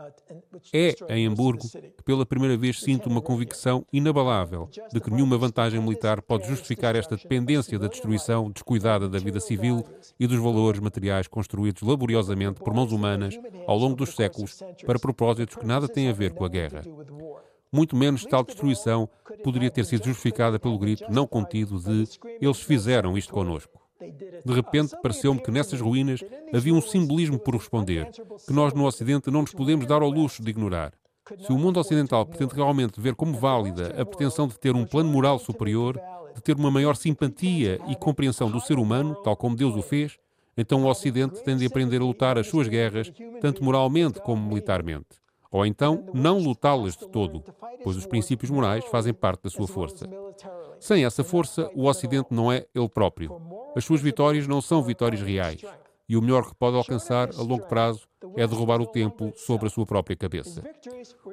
[0.73, 5.81] é em Hamburgo que pela primeira vez sinto uma convicção inabalável de que nenhuma vantagem
[5.81, 9.83] militar pode justificar esta dependência da destruição descuidada da vida civil
[10.19, 15.55] e dos valores materiais construídos laboriosamente por mãos humanas ao longo dos séculos para propósitos
[15.55, 16.83] que nada têm a ver com a guerra.
[17.71, 19.09] Muito menos tal destruição
[19.43, 22.05] poderia ter sido justificada pelo grito não contido de
[22.41, 23.80] eles fizeram isto connosco.
[24.45, 26.21] De repente, pareceu-me que nessas ruínas
[26.53, 28.09] havia um simbolismo por responder,
[28.45, 30.93] que nós no Ocidente não nos podemos dar ao luxo de ignorar.
[31.39, 35.09] Se o mundo ocidental pretende realmente ver como válida a pretensão de ter um plano
[35.09, 35.99] moral superior,
[36.33, 40.17] de ter uma maior simpatia e compreensão do ser humano, tal como Deus o fez,
[40.57, 45.21] então o Ocidente tem de aprender a lutar as suas guerras, tanto moralmente como militarmente.
[45.51, 47.43] Ou então, não lutá-las de todo,
[47.83, 50.07] pois os princípios morais fazem parte da sua força.
[50.79, 53.39] Sem essa força, o Ocidente não é ele próprio.
[53.75, 55.61] As suas vitórias não são vitórias reais.
[56.07, 59.69] E o melhor que pode alcançar a longo prazo é derrubar o templo sobre a
[59.69, 60.61] sua própria cabeça.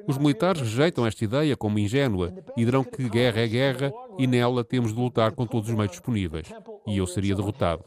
[0.07, 4.63] Os militares rejeitam esta ideia como ingênua e dirão que guerra é guerra e nela
[4.63, 6.47] temos de lutar com todos os meios disponíveis.
[6.87, 7.83] E eu seria derrotado.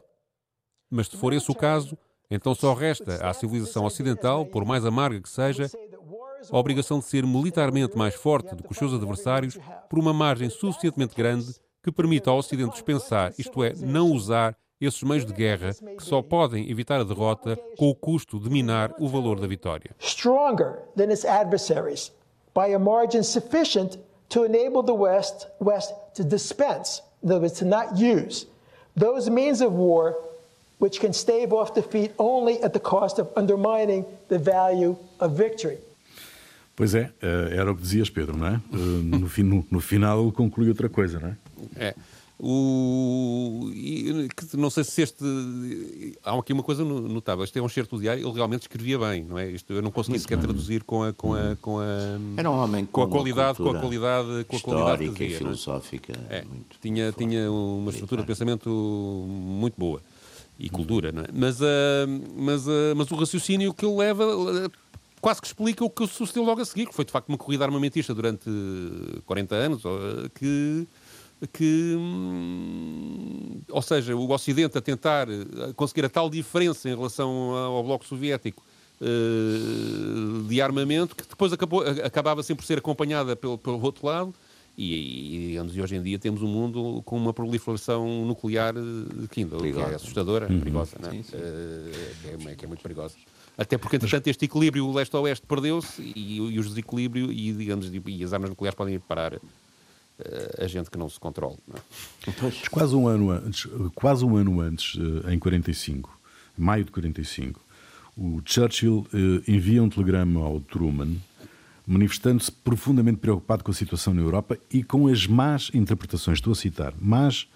[0.91, 1.97] Mas se for esse o caso,
[2.31, 5.71] então só resta à civilização ocidental, por mais amarga que seja,
[6.51, 10.51] a obrigação de ser militarmente mais forte do que os seus adversários por uma margem
[10.51, 15.73] suficientemente grande que permita ao Ocidente dispensar, isto é, não usar esses meios de guerra
[15.97, 19.91] que só podem evitar a derrota com o custo de minar o valor da vitória.
[20.01, 22.13] Stronger than its adversaries
[22.55, 27.65] by a margin sufficient to enable the West, West to dispense, in other words, to
[27.65, 28.47] not use,
[28.97, 30.17] those means of war
[30.79, 35.79] which can stave off defeat only at the cost of undermining the value of victory.
[36.75, 38.55] Pois é, eh, era o que dizias, Pedro, não é?
[38.55, 41.37] Eh, no, fim, no, no final ele conclui outra coisa, não é?
[41.77, 41.95] É.
[42.45, 43.71] O,
[44.55, 45.25] não sei se este.
[46.25, 47.45] Há aqui uma coisa notável.
[47.45, 49.49] Este é um certo diário, ele realmente escrevia bem, não é?
[49.49, 51.13] Isto eu não consegui sequer traduzir com a.
[51.13, 51.85] Com a, com a
[52.37, 55.29] Era um homem com, com a qualidade, com a qualidade, com a qualidade que dizia,
[55.29, 55.39] e é?
[55.39, 56.13] filosófica.
[56.29, 56.45] É?
[56.81, 60.01] tinha, tinha uma estrutura de pensamento muito boa
[60.59, 61.27] e cultura, não é?
[61.33, 61.65] Mas, uh,
[62.37, 64.73] mas, uh, mas o raciocínio que ele leva uh,
[65.21, 67.65] quase que explica o que sucedeu logo a seguir, que foi de facto uma corrida
[67.65, 68.51] armamentista durante
[69.27, 69.83] 40 anos,
[70.35, 70.87] que
[71.53, 77.55] que, hum, ou seja, o Ocidente a tentar eh, conseguir a tal diferença em relação
[77.55, 78.63] ao Bloco Soviético
[79.01, 84.35] uh, de armamento, que depois acabou, acabava sempre por ser acompanhada pelo, pelo outro lado,
[84.77, 84.95] e,
[85.37, 89.41] e, digamos, e hoje em dia temos um mundo com uma proliferação nuclear eh, que,
[89.41, 90.61] ainda, é assustadora, uhum.
[90.61, 91.13] perigosa, não é?
[91.13, 91.37] Sim, sim.
[91.37, 93.15] É, que é muito perigosa.
[93.59, 98.33] Até porque, entretanto, este equilíbrio leste-oeste perdeu-se e, e, os desequilíbrios e, digamos, e as
[98.33, 99.39] armas nucleares podem ir parar
[100.59, 101.57] a gente que não se controla.
[101.67, 102.53] Não é?
[102.71, 106.19] Quase um ano antes, quase um ano antes, eh, em 45,
[106.57, 107.61] maio de 45,
[108.17, 111.17] o Churchill eh, envia um telegrama ao Truman
[111.87, 116.57] manifestando-se profundamente preocupado com a situação na Europa e com as más interpretações, estou a
[116.57, 117.49] citar, más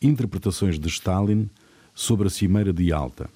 [0.00, 1.48] interpretações de Stalin
[1.94, 3.28] sobre a Cimeira de Alta.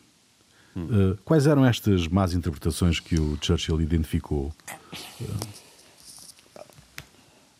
[0.77, 0.89] Hum.
[0.91, 4.55] Eh, quais eram estas más interpretações que o Churchill identificou?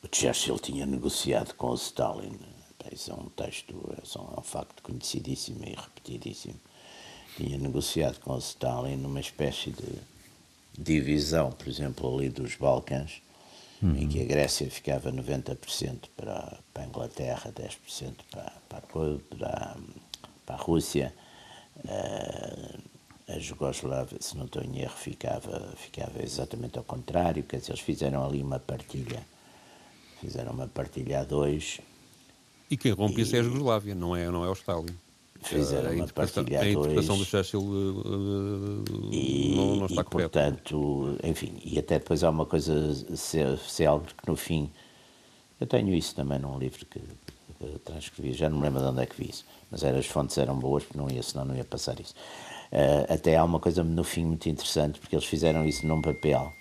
[0.07, 2.39] O Churchill tinha negociado com o Stalin.
[2.93, 6.61] Isso é um texto, é um facto conhecidíssimo e repetidíssimo.
[7.37, 9.99] Tinha negociado com o Stalin numa espécie de
[10.79, 13.21] divisão, por exemplo, ali dos Balcãs,
[13.83, 13.97] uhum.
[13.97, 19.77] em que a Grécia ficava 90% para, para a Inglaterra, 10% para, para, para,
[20.47, 21.13] para a Rússia.
[21.79, 22.79] Uh,
[23.27, 27.83] a Jugoslávia, se não estou em erro, ficava, ficava exatamente ao contrário, quer dizer, eles
[27.83, 29.21] fizeram ali uma partilha
[30.27, 31.81] Fizeram uma partilha a dois.
[32.69, 34.93] E quem rompe isso é a Jugoslávia, não é, não é o Stalin.
[35.41, 36.77] Fizeram uma partilha a dois.
[36.77, 40.41] A interpretação do Churchill uh, e, não, não está e, correta.
[40.41, 42.75] portanto, enfim, e até depois há uma coisa
[43.17, 44.69] célebre que no fim,
[45.61, 49.03] eu tenho isso também num livro que, que transcrevi, já não me lembro de onde
[49.03, 51.55] é que vi isso, mas era, as fontes eram boas, porque não ia, senão não
[51.55, 52.17] ia passar isso.
[52.73, 56.53] Uh, até há uma coisa no fim muito interessante, porque eles fizeram isso num papel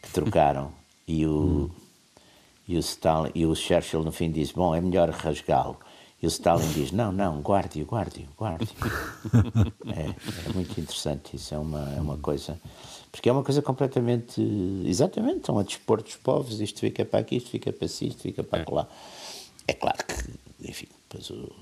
[0.00, 0.72] que trocaram
[1.08, 1.83] e o, hum.
[2.66, 5.76] E o, Stalin, e o Churchill no fim diz: Bom, é melhor rasgá-lo.
[6.22, 8.74] E o Stalin diz: Não, não, guarde-o, guarde-o, guarde-o.
[9.92, 11.36] é, é, muito interessante.
[11.36, 12.58] Isso é uma, é uma coisa.
[13.12, 14.40] Porque é uma coisa completamente.
[14.86, 16.58] Exatamente, estão a dispor dos povos.
[16.60, 18.74] Isto fica para aqui, isto fica para si, isto fica para é.
[18.74, 18.88] lá.
[19.68, 21.52] É claro que, enfim, depois o,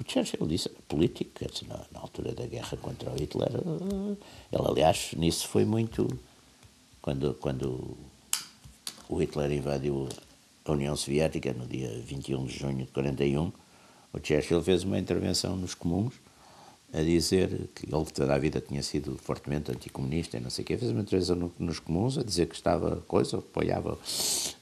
[0.00, 4.16] o, Churchill disse: político, na, na, altura da guerra contra o Hitler, eh,
[4.52, 6.08] ele, aliás, nisso foi muito.
[7.00, 7.96] Quando, quando
[9.12, 10.08] o Hitler invadiu
[10.64, 13.52] a União Soviética no dia 21 de junho de 41,
[14.10, 16.14] o Churchill fez uma intervenção nos comuns
[16.94, 20.66] a dizer que ele toda a vida tinha sido fortemente anticomunista e não sei o
[20.66, 23.98] quê, fez uma intervenção no, nos comuns a dizer que estava coisa, apoiava.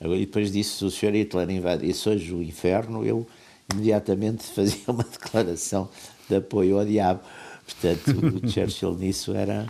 [0.00, 1.14] E depois disse, se o Sr.
[1.14, 3.24] Hitler invadisse hoje o inferno, eu
[3.72, 5.88] imediatamente fazia uma declaração
[6.28, 7.20] de apoio ao diabo.
[7.64, 9.68] Portanto, o Churchill nisso era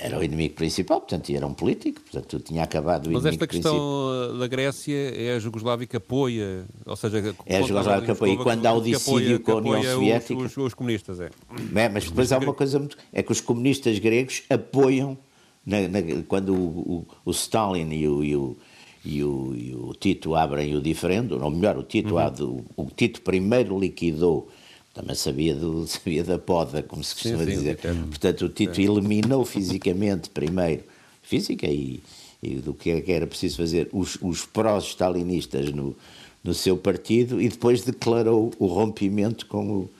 [0.00, 3.72] era o inimigo principal, portanto, era um político, portanto, tinha acabado o Mas esta questão
[3.72, 4.38] principal.
[4.38, 8.36] da Grécia é a Jugoslávia que apoia, ou seja, é a Jugoslávia que apoia, e
[8.36, 10.40] quando há o dissídio com a União Soviética.
[10.40, 11.30] Os, os, os comunistas, é.
[11.74, 11.88] é.
[11.88, 12.96] Mas depois há uma coisa muito.
[13.12, 15.18] É que os comunistas gregos apoiam,
[15.64, 18.56] na, na, quando o, o, o, Stalin e o, e o
[19.04, 22.64] e o, e o, Tito abrem o diferendo, ou melhor, o Tito, uhum.
[22.76, 24.48] o, o Tito primeiro liquidou
[24.96, 27.76] também sabia, do, sabia da poda, como se costuma sim, sim, dizer.
[27.76, 30.82] Portanto, o Tito eliminou fisicamente primeiro,
[31.22, 32.00] física e,
[32.42, 35.94] e do que era preciso fazer, os, os pró-stalinistas no,
[36.42, 39.90] no seu partido e depois declarou o rompimento com o,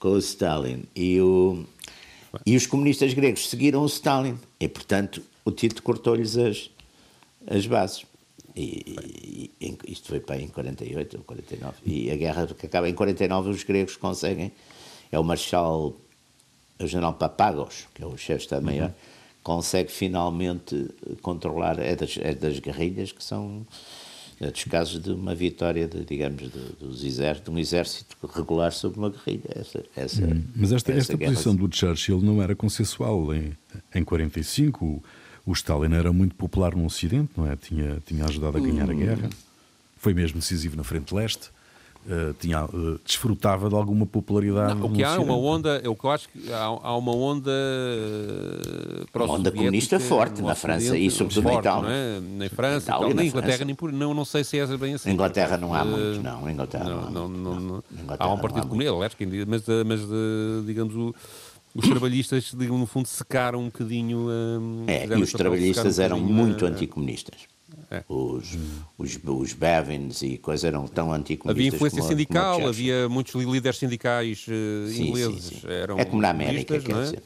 [0.00, 0.82] com o Stalin.
[0.96, 1.64] E, o,
[2.44, 6.70] e os comunistas gregos seguiram o Stalin e, portanto, o Tito cortou-lhes as,
[7.46, 8.09] as bases.
[8.54, 11.76] E, e, isto foi para em 48 ou 49.
[11.84, 14.52] E a guerra que acaba em 49, os gregos conseguem.
[15.12, 15.96] É o Marshal,
[16.78, 18.94] o general Papagos, que é o chefe de Estado-Maior, uhum.
[19.42, 20.88] consegue finalmente
[21.22, 21.78] controlar.
[21.78, 23.66] É das, é das guerrilhas que são.
[24.40, 28.72] É dos casos de uma vitória, de, digamos, de, dos exércitos, de um exército regular
[28.72, 29.50] sobre uma guerrilha.
[29.54, 33.34] Essa, essa, hum, Mas esta, essa esta posição do Churchill não era consensual.
[33.34, 33.54] Em,
[33.94, 35.04] em 45,
[35.50, 37.56] o, Stalin era muito popular no Ocidente, não é?
[37.56, 39.30] Tinha, tinha ajudado a ganhar a guerra.
[39.96, 41.50] Foi mesmo decisivo na frente leste.
[42.06, 44.74] Uh, tinha, uh, desfrutava de alguma popularidade.
[44.74, 49.22] Não, o que há é uma onda, eu acho que há, há uma onda uh,
[49.22, 51.82] uma onda comunista forte na França e sobretudo forte, na Itália.
[51.82, 52.20] Não é?
[52.20, 55.10] Na França, Itália, Itália, na, Inglaterra, nem por, não, não sei se é bem assim.
[55.10, 56.50] Na Inglaterra não há muitos, não.
[56.50, 57.84] Inglaterra não, não, não, não
[58.18, 59.14] Há um partido comunista, aliás,
[59.46, 60.00] mas, mas
[60.64, 61.14] digamos o
[61.74, 64.28] os trabalhistas, digamos, no fundo, secaram um bocadinho.
[64.28, 67.48] Um, é, e os trabalhistas um eram muito anticomunistas.
[67.90, 68.04] É.
[68.08, 68.56] Os,
[68.96, 71.50] os, os Bevins e coisas eram tão anticomunistas.
[71.50, 75.44] Havia influência como, sindical, como havia muitos líderes sindicais uh, sim, ingleses.
[75.44, 75.66] Sim, sim.
[75.68, 77.02] Eram é como na América, quer é?
[77.02, 77.22] dizer.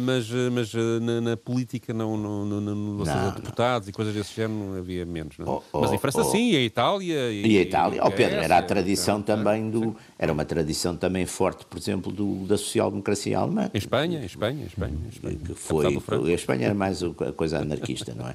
[0.00, 3.90] Mas, mas uh, na, na, política, não, no, no, no não, deputados não.
[3.90, 5.36] e coisas desse género, havia menos.
[5.38, 5.46] Não?
[5.48, 6.24] Oh, oh, mas em França, oh.
[6.24, 7.32] sim, e a Itália.
[7.32, 9.96] E, e a Itália, oh, Pedro, era a tradição também do.
[10.18, 13.70] Era uma tradição também forte, por exemplo, do, da social-democracia alemã.
[13.74, 14.96] Em Espanha, em Espanha, em Espanha.
[15.04, 15.38] Em Espanha.
[15.38, 16.32] Que foi.
[16.32, 18.34] A Espanha era mais a coisa anarquista, não é?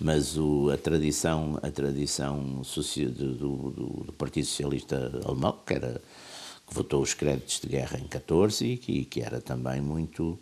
[0.00, 6.00] mas o, a tradição, a tradição do, do, do, Partido Socialista Alemão, que, era,
[6.66, 10.38] que votou os créditos de guerra em 14 e que, que era também muito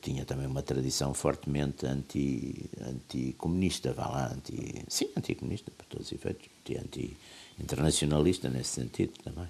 [0.00, 6.12] tinha também uma tradição fortemente anti, anticomunista, vá lá, anti, sim, anticomunista, por todos os
[6.12, 9.48] efeitos, anti-internacionalista nesse sentido também.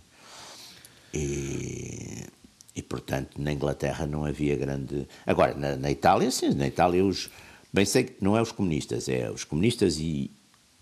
[1.14, 2.26] E,
[2.74, 5.06] e, portanto, na Inglaterra não havia grande.
[5.24, 7.30] Agora, na, na Itália, sim, na Itália os,
[7.76, 10.30] Bem sei que não é os comunistas, é os comunistas e,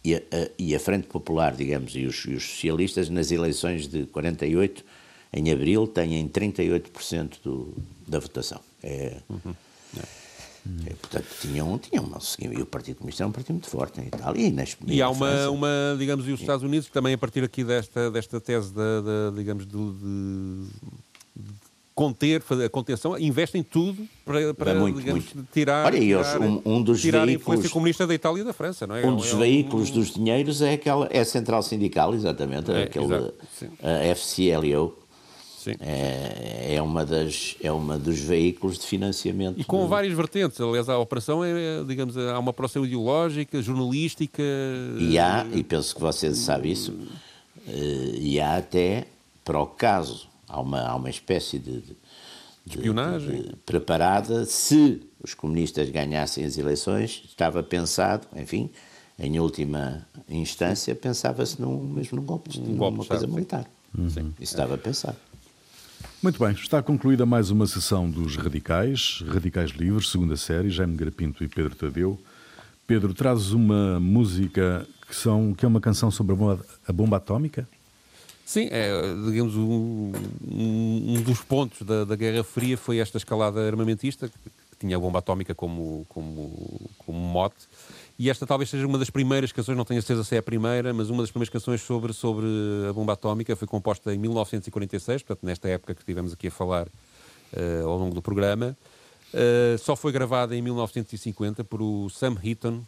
[0.05, 0.21] e, a,
[0.57, 4.85] e a Frente Popular, digamos, e os, e os, socialistas nas eleições de 48,
[5.35, 7.75] em abril, têm 38% do,
[8.07, 8.61] da votação.
[8.83, 9.55] É, uhum.
[9.99, 10.25] é.
[10.87, 12.09] É, portanto, tinham, tinham
[12.41, 15.11] e o Partido Comunista é um partido muito forte em Itália e nas E há
[15.11, 15.69] uma, uma,
[15.99, 19.67] digamos, e os Estados Unidos também a partir aqui desta, desta tese da, da digamos,
[19.67, 21.53] de, de
[21.95, 25.49] conter, fazer a contenção, investem tudo para, para muito, digamos, muito.
[25.53, 28.53] tirar, Olha, tirar, um, um dos tirar veículos, a influência comunista da Itália e da
[28.55, 29.07] França, não é?
[29.07, 29.95] Um dos é veículos um...
[29.95, 33.15] dos dinheiros é aquela é a central sindical, exatamente, é, aquele,
[33.83, 35.04] a FCLO.
[35.65, 35.77] Sim.
[35.81, 39.59] É, é, uma das, é uma dos veículos de financiamento.
[39.59, 39.89] E com do...
[39.89, 40.61] várias vertentes.
[40.61, 44.43] Aliás, a operação é, digamos, há uma operação ideológica, jornalística.
[44.99, 46.95] E há, e penso que você sabe isso,
[47.67, 49.07] eh, e há até,
[49.43, 51.97] para o caso há uma, há uma espécie de, de,
[52.67, 54.45] espionagem de, preparada.
[54.45, 58.69] Se os comunistas ganhassem as eleições, estava pensado, enfim,
[59.19, 63.65] em última instância, pensava-se num, mesmo num golpe, um golpe numa coisa militar.
[64.11, 65.17] Sim, isso estava pensado.
[66.25, 71.45] Muito bem, está concluída mais uma sessão dos Radicais, Radicais Livres, segunda série, Jaime Garapinto
[71.45, 72.19] e Pedro Tadeu.
[72.87, 77.19] Pedro, trazes uma música que, são, que é uma canção sobre a bomba, a bomba
[77.19, 77.69] atómica?
[78.43, 80.13] Sim, é, digamos, um,
[80.51, 84.35] um, dos pontos da, da, Guerra Fria foi esta escalada armamentista, que,
[84.81, 87.69] tinha a bomba atómica como, como, como mote,
[88.19, 90.95] e esta talvez seja uma das primeiras canções, não tenho certeza se é a primeira,
[90.95, 92.47] mas uma das primeiras canções sobre, sobre
[92.89, 96.87] a bomba atómica foi composta em 1946, portanto, nesta época que estivemos aqui a falar
[96.87, 98.77] uh, ao longo do programa.
[99.33, 102.85] Uh, só foi gravada em 1950 por o Sam Heaton.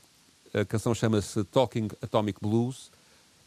[0.54, 2.90] A canção chama-se Talking Atomic Blues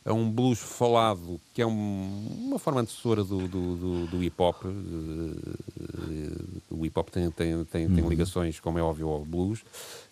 [0.09, 4.35] é um blues falado que é um, uma forma antecessora do, do, do, do hip
[4.41, 4.63] hop.
[6.71, 7.95] O hip hop tem, tem, tem, uhum.
[7.95, 9.59] tem, ligações, como é óbvio, ao blues.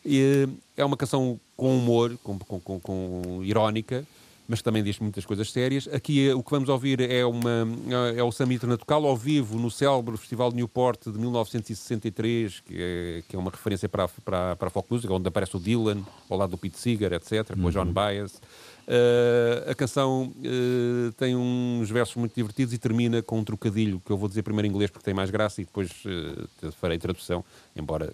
[0.06, 4.06] E é uma canção com humor, com, com, com, com irónica,
[4.48, 5.90] mas também diz muitas coisas sérias.
[5.92, 7.68] Aqui o que vamos ouvir é, uma,
[8.16, 12.76] é o Samitra na tocal ao vivo no célebre Festival de Newport de 1963, que
[12.78, 15.60] é, que é uma referência para a, para, para a folk music, onde aparece o
[15.60, 17.68] Dylan, ao lado do Pete Seeger, etc., com uhum.
[17.68, 18.40] a John Baez.
[18.88, 24.10] Uh, a canção uh, tem uns versos muito divertidos e termina com um trocadilho que
[24.10, 27.44] eu vou dizer primeiro em inglês porque tem mais graça e depois uh, farei tradução,
[27.76, 28.14] embora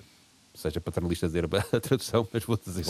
[0.56, 1.50] seja paternalista dizer a
[1.80, 2.86] tradução, mas vou dizer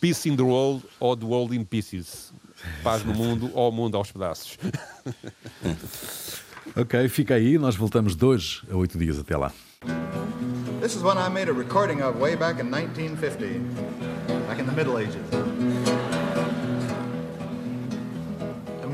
[0.00, 2.32] Peace in the world or the world in pieces.
[2.82, 4.58] Paz no mundo ou o mundo aos pedaços.
[6.74, 9.52] ok, fica aí, nós voltamos de hoje a oito dias até lá.
[10.80, 13.60] This is one I made a recording of way back in 1950,
[14.46, 16.17] back in the Middle Ages.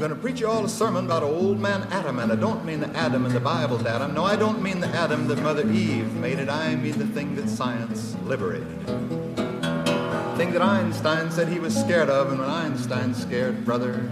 [0.04, 2.80] Going to preach you all a sermon about old man Adam, and I don't mean
[2.80, 4.12] the Adam in the Bible's Adam.
[4.12, 6.50] No, I don't mean the Adam that Mother Eve made it.
[6.50, 8.86] I mean the thing that science liberated.
[8.86, 14.10] The thing that Einstein said he was scared of, and when Einstein's scared, brother,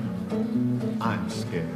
[0.98, 1.68] I'm scared.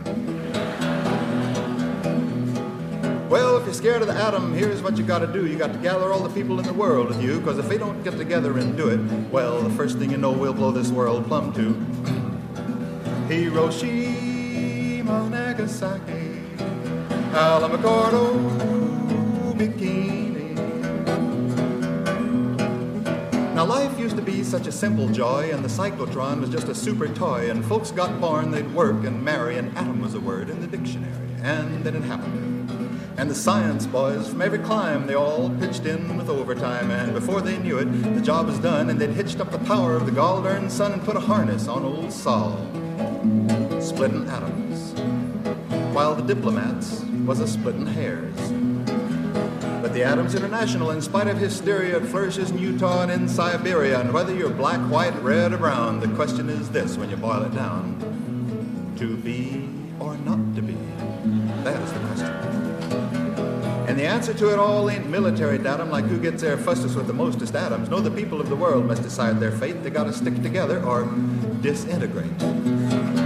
[3.29, 5.47] Well, if you're scared of the atom, here's what you got to do.
[5.47, 7.77] You got to gather all the people in the world with you, because if they
[7.77, 10.89] don't get together and do it, well, the first thing you know, we'll blow this
[10.89, 12.23] world plumb to.
[13.29, 14.06] Hiroshima,
[15.67, 16.31] Nagasaki,
[17.35, 18.39] Alamogordo,
[19.59, 20.55] Bikini.
[23.53, 26.75] Now life used to be such a simple joy, and the cyclotron was just a
[26.75, 30.51] super toy, and folks got born, they'd work and marry, and atom was a word
[30.51, 32.71] in the dictionary, and then it happened.
[33.19, 36.93] And the science boys from every clime, they all pitched in with overtime.
[36.93, 39.97] And before they knew it, the job was done, and they'd hitched up the power
[39.97, 42.57] of the gall sun and put a harness on old Sol,
[43.81, 44.66] splitting atoms.
[45.97, 48.37] While the diplomats was a splitting hairs.
[49.81, 54.01] But the Adams International, in spite of hysteria, flourishes in Utah and in Siberia.
[54.01, 57.45] And whether you're black, white, red, or brown, the question is this when you boil
[57.45, 57.97] it down
[58.99, 60.75] to be or not to be?
[61.65, 62.27] That is the question.
[63.89, 67.07] And the answer to it all ain't military datum like who gets there fastest with
[67.07, 67.89] the mostest atoms.
[67.89, 69.83] No, the people of the world must decide their fate.
[69.83, 71.11] They gotta stick together or
[71.63, 73.26] disintegrate.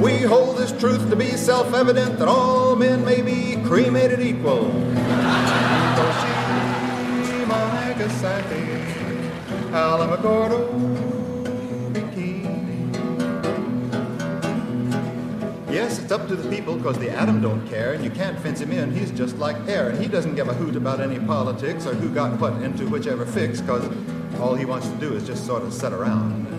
[0.00, 4.70] We hold this truth to be self-evident that all men may be cremated equal.
[4.70, 5.10] Hiroshima,
[7.74, 8.64] Nagasaki,
[9.72, 11.10] Alamogordo,
[15.70, 18.60] Yes, it's up to the people because the atom don't care and you can't fence
[18.60, 18.92] him in.
[18.92, 22.08] He's just like air and he doesn't give a hoot about any politics or who
[22.08, 23.84] got put into whichever fix because
[24.40, 26.49] all he wants to do is just sort of sit around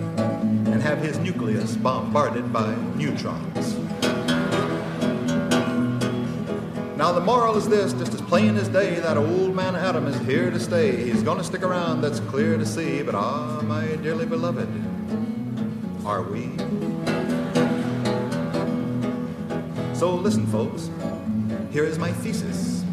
[0.81, 3.75] and have his nucleus bombarded by neutrons.
[6.97, 10.17] Now the moral is this, just as plain as day, that old man Adam is
[10.21, 11.03] here to stay.
[11.03, 13.03] He's gonna stick around, that's clear to see.
[13.03, 14.69] But ah, my dearly beloved,
[16.03, 16.49] are we?
[19.93, 20.89] So listen, folks.
[21.71, 22.83] Here is my thesis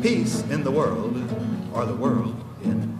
[0.00, 1.16] Peace in the world,
[1.74, 2.91] or the world in